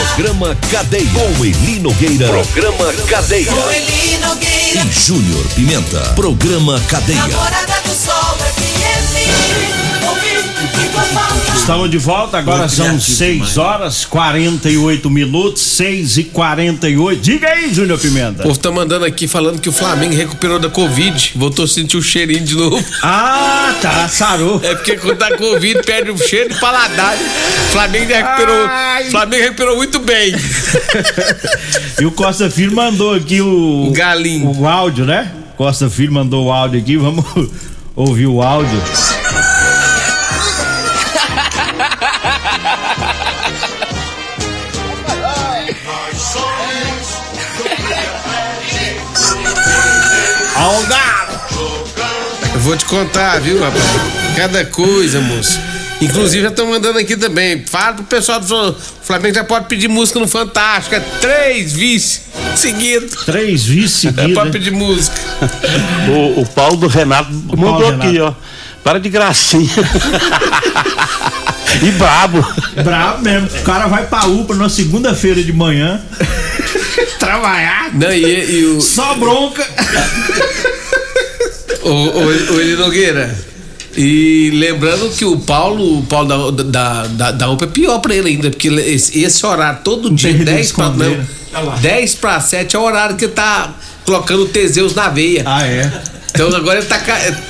Programa 0.00 0.56
Cadeia. 0.70 1.10
Com 1.12 1.44
Eli 1.44 1.78
Nogueira. 1.78 2.26
Programa 2.26 2.92
Cadeia. 3.06 3.52
Com 3.52 3.70
Eli 3.70 4.18
Nogueira. 4.18 4.80
E 4.82 4.92
Júnior 4.92 5.44
Pimenta. 5.54 6.00
Programa 6.14 6.80
Cadeia. 6.88 7.26
Namorada 7.26 7.82
do 7.82 7.94
Sol 7.94 8.29
Estamos 11.56 11.90
de 11.90 11.98
volta, 11.98 12.38
agora 12.38 12.60
Muito 12.60 12.72
são 12.74 12.84
criativo 12.86 13.10
6 13.16 13.32
demais. 13.34 13.58
horas 13.58 14.04
48 14.06 15.08
minutos, 15.10 15.62
6 15.62 16.16
e 16.18 16.24
48. 16.24 17.20
Diga 17.22 17.48
aí, 17.48 17.72
Júnior 17.72 17.96
O 17.98 18.00
Pimenta. 18.00 18.42
povo 18.42 18.58
tá 18.58 18.70
mandando 18.72 19.04
aqui 19.04 19.28
falando 19.28 19.60
que 19.60 19.68
o 19.68 19.72
Flamengo 19.72 20.14
recuperou 20.14 20.58
da 20.58 20.68
Covid. 20.68 21.32
Voltou 21.36 21.64
a 21.64 21.68
sentir 21.68 21.96
o 21.96 22.02
cheirinho 22.02 22.44
de 22.44 22.56
novo. 22.56 22.82
Ah, 23.02 23.72
tá, 23.80 24.08
sarou. 24.08 24.60
É 24.64 24.74
porque 24.74 24.96
quando 24.96 25.18
tá 25.18 25.36
Covid 25.36 25.82
perde 25.84 26.10
o 26.10 26.18
cheiro 26.18 26.52
de 26.52 26.58
paladar. 26.60 27.14
O 27.16 27.72
Flamengo 27.72 28.12
recuperou. 28.12 28.66
Ai. 28.66 29.06
O 29.08 29.10
Flamengo 29.12 29.42
recuperou 29.42 29.76
muito 29.76 29.98
bem. 30.00 30.34
E 32.00 32.04
o 32.06 32.10
Costa 32.10 32.50
Filho 32.50 32.74
mandou 32.74 33.14
aqui 33.14 33.40
o. 33.40 33.86
O 33.88 33.92
galinho. 33.92 34.50
O 34.58 34.66
áudio, 34.66 35.04
né? 35.04 35.30
Costa 35.56 35.88
Filho 35.88 36.12
mandou 36.12 36.46
o 36.46 36.52
áudio 36.52 36.80
aqui, 36.80 36.96
vamos 36.96 37.24
ouvir 37.94 38.26
o 38.26 38.42
áudio. 38.42 38.80
Eu 52.60 52.64
vou 52.64 52.76
te 52.76 52.84
contar, 52.84 53.40
viu, 53.40 53.58
rapaz? 53.58 53.82
Cada 54.36 54.66
coisa, 54.66 55.18
moço. 55.18 55.58
Inclusive, 55.98 56.42
já 56.42 56.50
estão 56.50 56.66
mandando 56.66 56.98
aqui 56.98 57.16
também. 57.16 57.64
Fala 57.66 57.94
pro 57.94 58.04
pessoal 58.04 58.38
do 58.38 58.46
Fla- 58.46 58.74
Flamengo 59.02 59.34
já 59.34 59.44
pode 59.44 59.64
pedir 59.66 59.88
música 59.88 60.20
no 60.20 60.28
Fantástico. 60.28 60.94
É 60.94 61.00
três 61.00 61.72
vice 61.72 62.20
seguidos. 62.54 63.24
Três 63.24 63.64
vice 63.64 64.08
Já 64.08 64.12
seguidos. 64.12 64.34
pode 64.34 64.46
né? 64.48 64.52
pedir 64.52 64.72
música. 64.72 65.16
O, 66.36 66.42
o 66.42 66.46
Paulo 66.46 66.76
do 66.76 66.86
Renato 66.86 67.32
mandou 67.32 67.92
Renato. 67.92 68.06
aqui, 68.08 68.20
ó. 68.20 68.34
Para 68.84 69.00
de 69.00 69.08
gracinha. 69.08 69.70
e 71.82 71.90
brabo. 71.92 72.46
Bravo 72.84 73.22
mesmo. 73.22 73.48
O 73.58 73.62
cara 73.62 73.86
vai 73.86 74.04
pra 74.06 74.26
UPA 74.26 74.54
na 74.54 74.68
segunda-feira 74.68 75.42
de 75.42 75.52
manhã. 75.52 75.98
trabalhar. 77.18 77.88
Não, 77.94 78.12
e, 78.12 78.60
e 78.60 78.64
o. 78.66 78.80
Só 78.82 79.14
bronca. 79.14 79.66
O, 81.82 81.88
o, 81.88 82.26
o 82.26 82.60
Eli 82.60 82.76
Nogueira. 82.76 83.50
E 83.96 84.50
lembrando 84.54 85.10
que 85.10 85.24
o 85.24 85.38
Paulo, 85.38 85.98
o 85.98 86.02
Paulo 86.04 86.52
da, 86.52 86.62
da, 86.62 87.06
da, 87.06 87.30
da 87.32 87.50
UPA 87.50 87.64
é 87.64 87.68
pior 87.68 87.98
pra 87.98 88.14
ele 88.14 88.28
ainda, 88.28 88.50
porque 88.50 88.68
esse, 88.68 89.20
esse 89.20 89.44
horário 89.44 89.80
todo 89.82 90.10
dia, 90.10 90.32
Tem 90.32 90.44
10 90.44 90.72
pra, 90.72 90.88
não, 90.90 90.96
né? 90.96 91.26
Olha 91.52 91.64
lá. 91.64 91.76
10 91.76 92.14
pra 92.14 92.40
7 92.40 92.76
é 92.76 92.78
o 92.78 92.82
horário 92.82 93.16
que 93.16 93.26
tá 93.26 93.74
colocando 94.04 94.44
o 94.44 94.48
Teseus 94.48 94.94
na 94.94 95.08
veia. 95.08 95.42
Ah, 95.44 95.66
é? 95.66 95.90
Então 96.32 96.54
agora 96.54 96.78
ele 96.78 96.86
tá, 96.86 96.98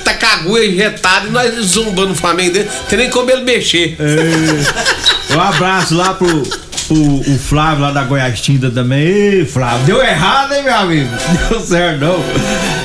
tá 0.03 0.13
com 0.15 0.25
a 0.25 0.29
agulha 0.33 0.65
injetada 0.65 1.27
e 1.27 1.31
nós 1.31 1.53
zumbando 1.65 2.13
o 2.13 2.15
Flamengo 2.15 2.53
dele. 2.53 2.69
Tem 2.89 2.97
nem 2.97 3.09
como 3.11 3.29
ele 3.29 3.43
mexer. 3.43 3.95
É. 3.99 5.35
Um 5.35 5.39
abraço 5.39 5.95
lá 5.95 6.15
pro, 6.15 6.43
pro 6.91 7.31
o 7.31 7.39
Flávio 7.39 7.83
lá 7.83 7.91
da 7.91 8.03
Goiás 8.03 8.41
Tinta 8.41 8.69
também. 8.69 9.01
Ei, 9.01 9.45
Flávio, 9.45 9.85
deu 9.85 10.03
errado, 10.03 10.53
hein, 10.53 10.63
meu 10.63 10.75
amigo? 10.75 11.09
Deu 11.49 11.61
certo, 11.61 12.01
não. 12.01 12.19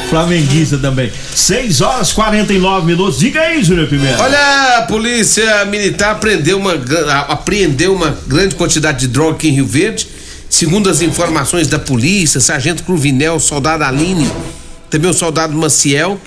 Flamenguista 0.09 0.79
também. 0.79 1.11
6 1.35 1.81
horas 1.81 2.13
49 2.13 2.87
minutos. 2.87 3.19
Diga 3.19 3.41
aí, 3.41 3.63
Júnior 3.65 3.89
Pimenta. 3.89 4.23
Olha, 4.23 4.79
a 4.79 4.83
polícia 4.83 5.65
militar 5.65 6.21
prendeu 6.21 6.59
uma, 6.59 6.75
apreendeu 7.29 7.95
uma 7.95 8.17
grande 8.29 8.55
quantidade 8.55 9.01
de 9.01 9.09
droga 9.09 9.33
aqui 9.33 9.49
em 9.49 9.53
Rio 9.53 9.67
Verde. 9.67 10.07
Segundo 10.49 10.89
as 10.89 11.03
informações 11.03 11.67
da 11.67 11.79
polícia, 11.79 12.41
Sargento 12.41 12.85
Cruvinel, 12.85 13.41
soldado 13.41 13.83
Aline, 13.83 14.31
também 14.89 15.11
o 15.11 15.15
soldado 15.15 15.57
Maciel, 15.57 16.21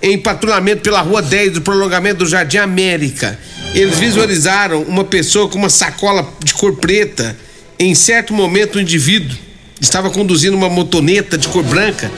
em 0.00 0.16
patrulhamento 0.16 0.82
pela 0.82 1.00
rua 1.00 1.20
10 1.20 1.54
do 1.54 1.60
prolongamento 1.62 2.18
do 2.18 2.26
Jardim 2.26 2.58
América. 2.58 3.36
Eles 3.74 3.98
visualizaram 3.98 4.82
uma 4.82 5.04
pessoa 5.04 5.48
com 5.48 5.58
uma 5.58 5.68
sacola 5.68 6.32
de 6.42 6.54
cor 6.54 6.76
preta. 6.76 7.36
Em 7.78 7.94
certo 7.94 8.32
momento, 8.32 8.76
o 8.76 8.80
indivíduo 8.80 9.36
estava 9.80 10.10
conduzindo 10.10 10.56
uma 10.56 10.68
motoneta 10.68 11.36
de 11.36 11.48
cor 11.48 11.64
branca. 11.64 12.10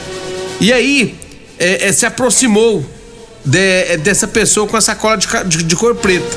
E 0.61 0.71
aí, 0.73 1.15
é, 1.59 1.89
é, 1.89 1.93
se 1.93 2.05
aproximou 2.05 2.85
de- 3.45 3.59
é, 3.59 3.97
dessa 3.97 4.29
pessoa 4.29 4.67
com 4.67 4.77
a 4.77 4.81
sacola 4.83 5.17
de, 5.17 5.27
de- 5.47 5.63
de 5.65 5.77
cor 5.77 5.95
preta. 5.95 6.37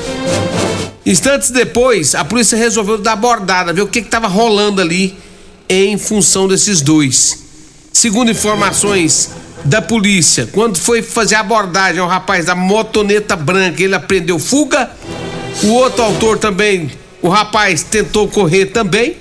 Instantes 1.04 1.50
depois, 1.50 2.14
a 2.14 2.24
polícia 2.24 2.56
resolveu 2.56 2.96
dar 2.96 3.12
abordada, 3.12 3.72
ver 3.72 3.82
o 3.82 3.86
que 3.86 3.98
estava 3.98 4.26
rolando 4.26 4.80
ali 4.80 5.14
em 5.68 5.98
função 5.98 6.48
desses 6.48 6.80
dois. 6.80 7.38
Segundo 7.92 8.30
informações 8.30 9.30
da 9.64 9.82
polícia, 9.82 10.48
quando 10.52 10.78
foi 10.78 11.02
fazer 11.02 11.34
abordagem 11.34 12.00
ao 12.00 12.08
rapaz 12.08 12.46
da 12.46 12.54
motoneta 12.54 13.36
branca, 13.36 13.82
ele 13.82 13.94
aprendeu 13.94 14.38
fuga. 14.38 14.90
O 15.62 15.68
outro 15.74 16.02
autor 16.02 16.38
também, 16.38 16.90
o 17.20 17.28
rapaz 17.28 17.82
tentou 17.82 18.28
correr 18.28 18.66
também. 18.66 19.16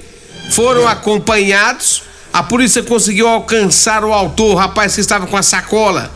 Foram 0.52 0.88
acompanhados. 0.88 2.04
A 2.32 2.41
polícia 2.43 2.82
conseguiu 2.84 3.28
alcançar 3.28 4.04
o 4.06 4.13
autor, 4.13 4.52
o 4.52 4.56
rapaz 4.56 4.95
que 4.95 5.02
estava 5.02 5.28
com 5.28 5.36
a 5.36 5.43
sacola. 5.43 6.12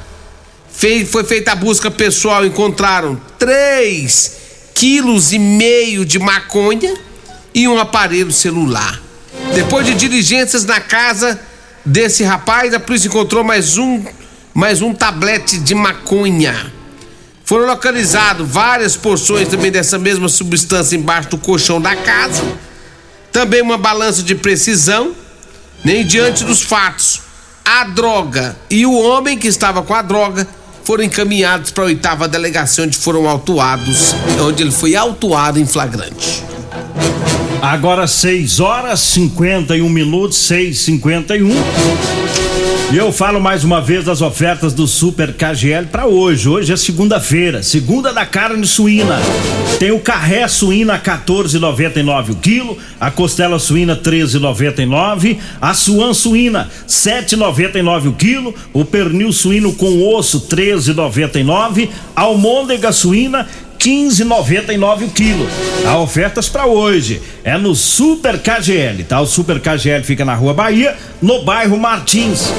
Fei- 0.71 1.05
foi 1.05 1.23
feita 1.23 1.51
a 1.51 1.55
busca 1.55 1.91
pessoal, 1.91 2.45
encontraram 2.45 3.19
3 3.38 4.38
quilos 4.73 5.31
e 5.33 5.39
meio 5.39 6.03
de 6.05 6.17
maconha 6.17 6.93
e 7.53 7.67
um 7.67 7.77
aparelho 7.77 8.31
celular. 8.31 8.99
Depois 9.53 9.86
de 9.86 9.93
diligências 9.93 10.65
na 10.65 10.79
casa 10.79 11.39
desse 11.86 12.24
rapaz, 12.24 12.74
a 12.74 12.80
polícia 12.80 13.08
encontrou 13.08 13.43
mais 13.43 13.78
um, 13.78 14.04
mais 14.54 14.82
um 14.82 14.93
tablete 14.93 15.58
de 15.60 15.76
maconha. 15.76 16.72
Foram 17.46 17.65
localizadas 17.65 18.48
várias 18.48 18.96
porções 18.96 19.48
também 19.48 19.72
dessa 19.72 20.00
mesma 20.00 20.30
substância 20.30 20.96
embaixo 20.96 21.30
do 21.30 21.38
colchão 21.38 21.82
da 21.82 21.96
casa. 21.96 22.43
Também 23.32 23.62
uma 23.62 23.78
balança 23.78 24.24
de 24.24 24.36
precisão. 24.36 25.13
Nem 25.84 26.06
diante 26.06 26.46
dos 26.46 26.62
fatos, 26.62 27.22
a 27.65 27.84
droga 27.84 28.56
e 28.69 28.86
o 28.86 28.93
homem 28.93 29.38
que 29.38 29.48
estava 29.48 29.84
com 29.84 29.93
a 29.93 30.02
droga 30.02 30.48
foram 30.86 31.04
encaminhados 31.04 31.72
para 31.72 31.84
a 31.84 31.88
oitava 31.88 32.28
delegacia 32.28 32.84
onde 32.86 32.98
foram 32.98 33.28
autuados, 33.28 34.13
onde 34.41 34.63
ele 34.63 34.72
foi 34.72 34.96
autuado 34.96 35.60
em 35.60 35.65
flagrante. 35.65 36.43
Agora 37.63 38.08
6 38.08 38.60
horas 38.60 38.99
51 38.99 39.88
minutos, 39.88 40.38
6 40.39 40.80
51 40.80 41.49
E 42.91 42.97
eu 42.97 43.10
falo 43.10 43.39
mais 43.39 43.63
uma 43.63 43.80
vez 43.80 44.04
das 44.04 44.21
ofertas 44.21 44.73
do 44.73 44.86
Super 44.86 45.32
KGL 45.32 45.88
para 45.88 46.06
hoje. 46.06 46.49
Hoje 46.49 46.73
é 46.73 46.76
segunda-feira, 46.76 47.63
segunda 47.63 48.12
da 48.12 48.26
carne 48.26 48.67
suína. 48.67 49.17
Tem 49.80 49.91
o 49.91 49.99
carré 50.02 50.45
suína 50.49 50.99
14,99 50.99 52.32
o 52.32 52.36
quilo, 52.36 52.78
a 52.99 53.10
costela 53.10 53.58
suína 53.58 53.95
13,99, 53.95 55.38
a 55.62 55.73
suan 55.73 56.13
suína 56.13 56.69
7,99 56.86 58.10
o 58.10 58.13
quilo, 58.13 58.54
o 58.73 58.84
pernil 58.84 59.32
suíno 59.32 59.71
com 59.71 60.06
osso 60.13 60.49
13,99, 60.49 61.88
a 62.13 62.23
almôndega 62.23 62.91
suína 62.91 63.47
15,99 63.84 65.08
o 65.08 65.10
quilo. 65.10 65.46
Há 65.86 65.98
ofertas 65.98 66.48
para 66.48 66.65
hoje. 66.65 67.22
É 67.43 67.58
no 67.58 67.76
Super 67.76 68.39
KGL, 68.39 69.04
tá? 69.04 69.19
O 69.19 69.26
Super 69.26 69.60
KGL 69.60 70.06
fica 70.06 70.24
na 70.24 70.34
Rua 70.34 70.54
Bahia, 70.54 70.96
no 71.23 71.41
bairro 71.41 71.79
Martins. 71.79 72.51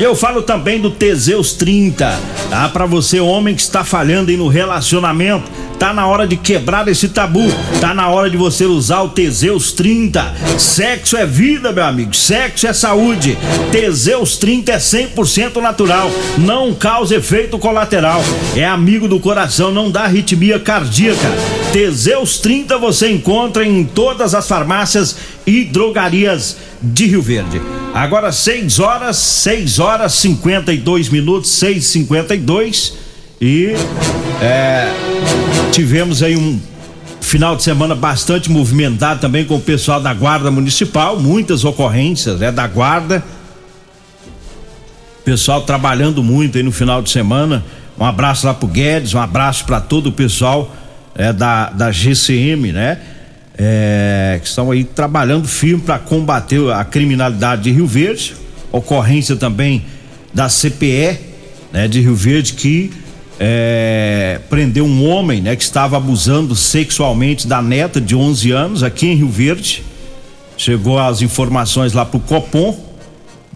Eu 0.00 0.16
falo 0.16 0.42
também 0.42 0.80
do 0.80 0.90
Teseus 0.90 1.52
30, 1.52 2.18
tá? 2.50 2.68
Para 2.70 2.86
você 2.86 3.20
homem 3.20 3.54
que 3.54 3.60
está 3.60 3.84
falhando 3.84 4.30
aí 4.30 4.36
no 4.36 4.48
relacionamento, 4.48 5.50
tá 5.78 5.92
na 5.92 6.06
hora 6.06 6.26
de 6.26 6.36
quebrar 6.36 6.88
esse 6.88 7.08
tabu. 7.08 7.46
Tá 7.80 7.94
na 7.94 8.08
hora 8.08 8.28
de 8.28 8.36
você 8.36 8.64
usar 8.64 9.02
o 9.02 9.10
Teseus 9.10 9.72
30. 9.72 10.34
Sexo 10.58 11.16
é 11.16 11.26
vida, 11.26 11.72
meu 11.72 11.84
amigo. 11.84 12.14
Sexo 12.14 12.66
é 12.66 12.72
saúde. 12.72 13.38
Teseus 13.70 14.36
30 14.38 14.72
é 14.72 14.78
100% 14.78 15.60
natural, 15.60 16.10
não 16.38 16.74
causa 16.74 17.16
efeito 17.16 17.58
colateral. 17.58 18.22
É 18.54 18.64
amigo 18.64 19.08
do 19.08 19.20
coração, 19.20 19.70
não 19.70 19.90
dá 19.90 20.04
arritmia 20.04 20.58
cardíaca. 20.58 21.28
Teseus 21.72 22.38
30 22.38 22.78
você 22.78 23.10
encontra 23.10 23.64
em 23.64 23.84
todas 23.84 24.34
as 24.34 24.48
farmácias 24.48 25.16
e 25.46 25.64
drogarias 25.64 26.56
de 26.82 27.06
Rio 27.06 27.22
Verde. 27.22 27.60
Agora 27.94 28.32
6 28.32 28.80
horas, 28.80 29.16
6 29.16 29.78
horas 29.78 30.12
52 30.14 31.08
minutos, 31.08 31.50
6 31.50 31.84
52 31.84 32.94
e 33.40 33.74
é, 34.40 34.92
tivemos 35.72 36.22
aí 36.22 36.36
um 36.36 36.58
final 37.20 37.56
de 37.56 37.62
semana 37.62 37.94
bastante 37.94 38.50
movimentado 38.50 39.20
também 39.20 39.44
com 39.44 39.56
o 39.56 39.60
pessoal 39.60 40.00
da 40.00 40.12
Guarda 40.12 40.50
Municipal, 40.50 41.18
muitas 41.18 41.64
ocorrências 41.64 42.40
né, 42.40 42.50
da 42.50 42.66
Guarda. 42.66 43.22
Pessoal 45.24 45.62
trabalhando 45.62 46.22
muito 46.22 46.56
aí 46.56 46.62
no 46.62 46.70
final 46.70 47.02
de 47.02 47.10
semana. 47.10 47.64
Um 47.98 48.04
abraço 48.04 48.46
lá 48.46 48.54
pro 48.54 48.68
Guedes, 48.68 49.14
um 49.14 49.20
abraço 49.20 49.64
para 49.64 49.80
todo 49.80 50.08
o 50.08 50.12
pessoal 50.12 50.74
é, 51.14 51.32
da, 51.32 51.70
da 51.70 51.90
GCM, 51.90 52.72
né? 52.72 53.00
É, 53.58 54.38
que 54.42 54.48
estão 54.48 54.70
aí 54.70 54.84
trabalhando 54.84 55.48
firme 55.48 55.82
para 55.82 55.98
combater 55.98 56.70
a 56.72 56.84
criminalidade 56.84 57.62
de 57.62 57.70
Rio 57.70 57.86
Verde. 57.86 58.36
Ocorrência 58.70 59.34
também 59.36 59.84
da 60.34 60.48
CPE, 60.48 61.18
né, 61.72 61.88
de 61.88 62.00
Rio 62.00 62.14
Verde, 62.14 62.52
que 62.52 62.90
é, 63.40 64.40
prendeu 64.50 64.84
um 64.84 65.08
homem, 65.08 65.40
né, 65.40 65.56
que 65.56 65.62
estava 65.62 65.96
abusando 65.96 66.54
sexualmente 66.54 67.46
da 67.46 67.62
neta 67.62 68.00
de 68.00 68.14
11 68.14 68.50
anos 68.50 68.82
aqui 68.82 69.06
em 69.06 69.14
Rio 69.14 69.28
Verde. 69.28 69.82
Chegou 70.56 70.98
as 70.98 71.22
informações 71.22 71.92
lá 71.92 72.04
pro 72.04 72.20
Copom 72.20 72.86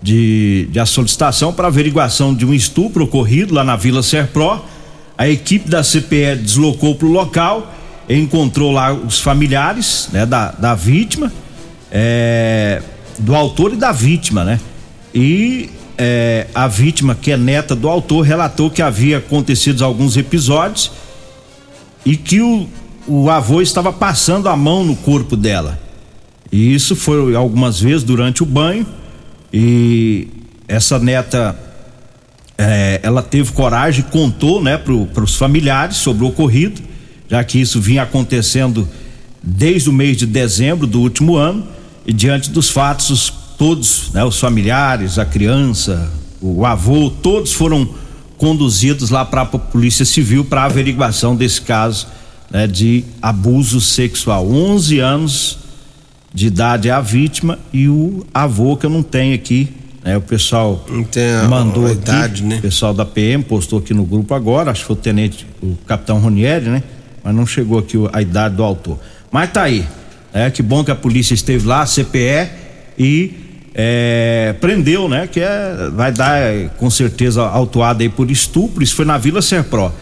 de, 0.02 0.68
de 0.70 0.80
a 0.80 0.86
solicitação 0.86 1.52
para 1.52 1.68
averiguação 1.68 2.34
de 2.34 2.44
um 2.44 2.54
estupro 2.54 3.04
ocorrido 3.04 3.54
lá 3.54 3.64
na 3.64 3.76
Vila 3.76 4.02
Serpro. 4.02 4.62
A 5.16 5.28
equipe 5.28 5.68
da 5.68 5.82
CPE 5.82 6.36
deslocou 6.42 6.94
para 6.94 7.06
o 7.06 7.10
local, 7.10 7.74
encontrou 8.18 8.72
lá 8.72 8.92
os 8.92 9.20
familiares 9.20 10.08
né, 10.12 10.26
da, 10.26 10.50
da 10.52 10.74
vítima, 10.74 11.32
é, 11.90 12.82
do 13.18 13.34
autor 13.34 13.72
e 13.72 13.76
da 13.76 13.92
vítima, 13.92 14.44
né? 14.44 14.58
E 15.14 15.70
é, 15.96 16.46
a 16.54 16.66
vítima, 16.66 17.14
que 17.14 17.30
é 17.30 17.36
neta 17.36 17.76
do 17.76 17.88
autor, 17.88 18.22
relatou 18.22 18.70
que 18.70 18.80
havia 18.80 19.18
acontecido 19.18 19.84
alguns 19.84 20.16
episódios 20.16 20.90
e 22.04 22.16
que 22.16 22.40
o, 22.40 22.66
o 23.06 23.30
avô 23.30 23.60
estava 23.60 23.92
passando 23.92 24.48
a 24.48 24.56
mão 24.56 24.84
no 24.84 24.96
corpo 24.96 25.36
dela. 25.36 25.78
E 26.50 26.74
isso 26.74 26.96
foi 26.96 27.34
algumas 27.34 27.80
vezes 27.80 28.02
durante 28.02 28.42
o 28.42 28.46
banho. 28.46 28.86
E 29.52 30.28
essa 30.66 30.98
neta, 30.98 31.58
é, 32.56 33.00
ela 33.02 33.22
teve 33.22 33.52
coragem, 33.52 34.04
contou, 34.04 34.62
né, 34.62 34.78
para 34.78 35.22
os 35.22 35.36
familiares 35.36 35.96
sobre 35.96 36.24
o 36.24 36.28
ocorrido, 36.28 36.80
já 37.30 37.44
que 37.44 37.60
isso 37.60 37.80
vinha 37.80 38.02
acontecendo 38.02 38.88
desde 39.42 39.88
o 39.88 39.92
mês 39.92 40.16
de 40.16 40.26
dezembro 40.26 40.86
do 40.86 41.00
último 41.00 41.36
ano. 41.36 41.64
E 42.04 42.12
diante 42.12 42.50
dos 42.50 42.68
fatos, 42.68 43.10
os, 43.10 43.32
todos, 43.56 44.10
né, 44.12 44.24
os 44.24 44.40
familiares, 44.40 45.18
a 45.18 45.24
criança, 45.24 46.10
o 46.40 46.66
avô, 46.66 47.10
todos 47.22 47.52
foram 47.52 47.88
conduzidos 48.36 49.10
lá 49.10 49.24
para 49.24 49.42
a 49.42 49.46
Polícia 49.46 50.04
Civil 50.04 50.44
para 50.44 50.64
averiguação 50.64 51.36
desse 51.36 51.60
caso 51.60 52.08
né, 52.50 52.66
de 52.66 53.04
abuso 53.22 53.80
sexual. 53.80 54.50
11 54.50 54.98
anos 54.98 55.58
de 56.34 56.46
idade 56.46 56.88
é 56.88 56.92
a 56.92 57.00
vítima 57.00 57.58
e 57.72 57.88
o 57.88 58.26
avô 58.34 58.76
que 58.76 58.86
eu 58.86 58.90
não 58.90 59.02
tenho 59.02 59.34
aqui 59.34 59.68
né? 60.02 60.16
O 60.16 60.20
pessoal 60.20 60.84
mandou 61.48 61.86
a 61.86 61.90
aqui, 61.90 61.98
idade, 61.98 62.42
né? 62.42 62.56
o 62.56 62.62
pessoal 62.62 62.94
da 62.94 63.04
PM 63.04 63.44
postou 63.44 63.78
aqui 63.78 63.92
no 63.92 64.04
grupo 64.04 64.34
agora, 64.34 64.70
acho 64.70 64.80
que 64.80 64.86
foi 64.86 64.96
o 64.96 64.98
tenente, 64.98 65.46
o 65.62 65.76
capitão 65.86 66.18
Ronieri, 66.18 66.70
né? 66.70 66.82
Mas 67.22 67.34
não 67.34 67.46
chegou 67.46 67.78
aqui 67.78 67.96
a 68.12 68.22
idade 68.22 68.56
do 68.56 68.62
autor. 68.62 68.98
Mas 69.30 69.52
tá 69.52 69.62
aí. 69.62 69.86
É 70.32 70.50
que 70.50 70.62
bom 70.62 70.84
que 70.84 70.90
a 70.90 70.94
polícia 70.94 71.34
esteve 71.34 71.66
lá, 71.66 71.82
a 71.82 71.86
CPE 71.86 72.48
e 72.98 73.34
é, 73.74 74.54
prendeu, 74.60 75.08
né? 75.08 75.26
Que 75.26 75.40
é, 75.40 75.90
vai 75.92 76.12
dar 76.12 76.38
é, 76.38 76.68
com 76.78 76.90
certeza 76.90 77.42
autuado 77.42 78.02
aí 78.02 78.08
por 78.08 78.30
estupro. 78.30 78.82
Isso 78.82 78.94
foi 78.94 79.04
na 79.04 79.18
Vila 79.18 79.42
Serpro. 79.42 79.92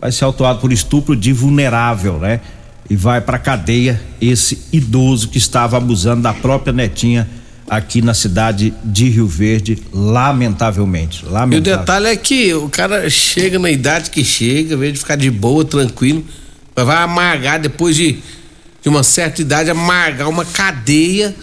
Vai 0.00 0.12
ser 0.12 0.24
autuado 0.24 0.60
por 0.60 0.72
estupro 0.72 1.16
de 1.16 1.32
vulnerável, 1.32 2.18
né? 2.18 2.40
E 2.88 2.96
vai 2.96 3.20
pra 3.20 3.38
cadeia 3.38 4.00
esse 4.20 4.58
idoso 4.72 5.28
que 5.28 5.38
estava 5.38 5.76
abusando 5.76 6.22
da 6.22 6.34
própria 6.34 6.72
netinha 6.72 7.26
aqui 7.68 8.02
na 8.02 8.12
cidade 8.12 8.74
de 8.84 9.08
Rio 9.08 9.26
Verde, 9.26 9.82
lamentavelmente. 9.92 11.24
E 11.50 11.56
o 11.56 11.60
detalhe 11.60 12.08
é 12.08 12.16
que 12.16 12.52
o 12.52 12.68
cara 12.68 13.08
chega 13.08 13.58
na 13.58 13.70
idade 13.70 14.10
que 14.10 14.22
chega, 14.22 14.74
em 14.74 14.78
vez 14.78 14.92
de 14.92 14.98
ficar 14.98 15.16
de 15.16 15.30
boa, 15.30 15.64
tranquilo, 15.64 16.24
vai 16.82 16.96
amargar 16.96 17.60
depois 17.60 17.94
de, 17.96 18.18
de 18.82 18.88
uma 18.88 19.02
certa 19.02 19.40
idade, 19.42 19.70
amargar 19.70 20.28
uma 20.28 20.44
cadeia 20.44 21.34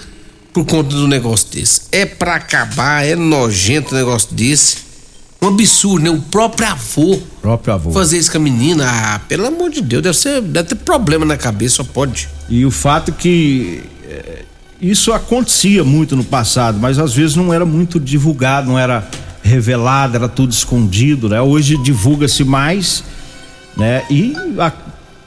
por 0.51 0.65
conta 0.65 0.89
do 0.95 1.07
negócio 1.07 1.47
desse. 1.51 1.81
É 1.91 2.05
pra 2.05 2.35
acabar, 2.35 3.05
é 3.05 3.15
nojento 3.15 3.93
um 3.95 3.97
negócio 3.97 4.33
desse. 4.33 4.77
Um 5.41 5.47
absurdo, 5.47 6.03
né? 6.03 6.09
O 6.11 6.21
próprio 6.21 6.67
avô 6.67 7.19
próprio 7.41 7.73
avô. 7.73 7.91
fazer 7.91 8.17
isso 8.19 8.31
com 8.31 8.37
a 8.37 8.41
menina. 8.41 8.85
Ah, 8.87 9.19
pelo 9.27 9.47
amor 9.47 9.69
de 9.71 9.81
Deus, 9.81 10.03
deve, 10.03 10.17
ser, 10.17 10.41
deve 10.41 10.69
ter 10.69 10.75
problema 10.75 11.25
na 11.25 11.35
cabeça, 11.37 11.77
só 11.77 11.83
pode. 11.83 12.29
E 12.47 12.63
o 12.65 12.69
fato 12.69 13.11
que 13.11 13.81
eh, 14.07 14.43
isso 14.79 15.11
acontecia 15.13 15.83
muito 15.83 16.15
no 16.15 16.23
passado, 16.23 16.77
mas 16.79 16.99
às 16.99 17.13
vezes 17.15 17.35
não 17.35 17.51
era 17.51 17.65
muito 17.65 17.99
divulgado, 17.99 18.67
não 18.69 18.77
era 18.77 19.09
revelado, 19.41 20.15
era 20.15 20.29
tudo 20.29 20.51
escondido, 20.51 21.27
né? 21.27 21.41
Hoje 21.41 21.75
divulga-se 21.81 22.43
mais, 22.43 23.03
né? 23.75 24.03
E 24.11 24.35
a- 24.59 24.71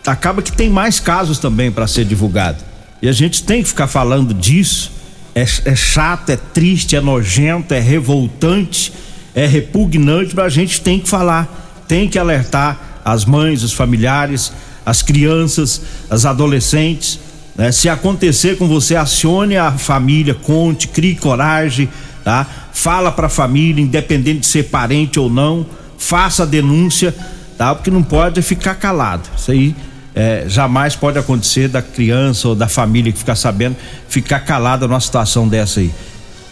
acaba 0.07 0.43
que 0.43 0.53
tem 0.53 0.69
mais 0.69 1.01
casos 1.01 1.39
também 1.39 1.71
para 1.71 1.87
ser 1.87 2.05
divulgado. 2.05 2.59
E 3.01 3.09
a 3.09 3.13
gente 3.13 3.43
tem 3.43 3.63
que 3.63 3.69
ficar 3.69 3.87
falando 3.87 4.33
disso. 4.33 4.93
É, 5.35 5.43
é 5.43 5.75
chato, 5.77 6.31
é 6.31 6.37
triste, 6.37 6.95
é 6.95 7.01
nojento, 7.01 7.75
é 7.75 7.81
revoltante, 7.81 8.93
é 9.35 9.47
repugnante, 9.47 10.35
mas 10.35 10.45
a 10.45 10.49
gente 10.49 10.81
tem 10.81 11.01
que 11.01 11.09
falar, 11.09 11.85
tem 11.89 12.09
que 12.09 12.19
alertar 12.19 13.01
as 13.05 13.25
mães, 13.25 13.63
os 13.63 13.73
familiares, 13.73 14.53
as 14.87 15.03
crianças, 15.03 15.81
as 16.09 16.25
adolescentes. 16.25 17.19
né? 17.57 17.73
Se 17.73 17.89
acontecer 17.89 18.57
com 18.57 18.69
você, 18.69 18.95
acione 18.95 19.57
a 19.57 19.73
família, 19.73 20.35
conte, 20.35 20.89
crie 20.89 21.17
coragem, 21.17 21.89
tá? 22.23 22.47
Fala 22.73 23.11
para 23.11 23.27
a 23.27 23.31
família, 23.31 23.83
independente 23.83 24.41
de 24.41 24.47
ser 24.47 24.65
parente 24.65 25.19
ou 25.19 25.29
não, 25.29 25.67
faça 25.99 26.45
a 26.45 26.47
denúncia, 26.47 27.15
tá? 27.59 27.75
Porque 27.75 27.91
não 27.91 28.03
pode 28.03 28.41
ficar 28.41 28.77
calado. 28.77 29.29
Isso 29.37 29.51
aí 29.51 29.75
é, 30.15 30.45
jamais 30.47 30.95
pode 30.95 31.19
acontecer 31.19 31.69
da 31.69 31.83
criança 31.83 32.49
ou 32.49 32.55
da 32.55 32.69
família 32.69 33.13
que 33.13 33.19
ficar 33.19 33.35
sabendo 33.35 33.77
ficar 34.09 34.41
calada 34.41 34.87
numa 34.87 35.01
situação 35.01 35.49
dessa 35.49 35.81
aí. 35.81 35.93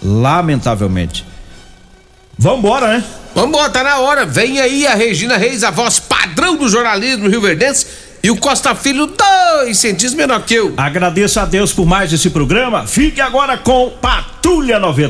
Lamentavelmente. 0.02 1.24
Vambora, 2.36 2.88
né? 2.88 3.04
Vambora, 3.34 3.70
tá 3.70 3.84
na 3.84 4.00
hora. 4.00 4.26
Vem 4.26 4.60
aí 4.60 4.86
a 4.86 4.94
Regina 4.94 5.36
Reis, 5.36 5.62
a 5.62 5.70
voz 5.70 6.00
padrão 6.00 6.56
do 6.56 6.68
jornalismo 6.68 7.28
Rio 7.28 7.40
Verdense. 7.40 7.86
E 8.22 8.30
o 8.30 8.36
Costa 8.36 8.74
Filho, 8.74 9.06
dois 9.06 9.78
centímetros 9.78 10.14
menor 10.14 10.42
que 10.42 10.54
eu. 10.54 10.74
Agradeço 10.76 11.40
a 11.40 11.44
Deus 11.44 11.72
por 11.72 11.86
mais 11.86 12.12
esse 12.12 12.30
programa. 12.30 12.86
Fique 12.86 13.20
agora 13.20 13.58
com 13.58 13.90
Patrulha 14.00 14.78
90. 14.78 15.00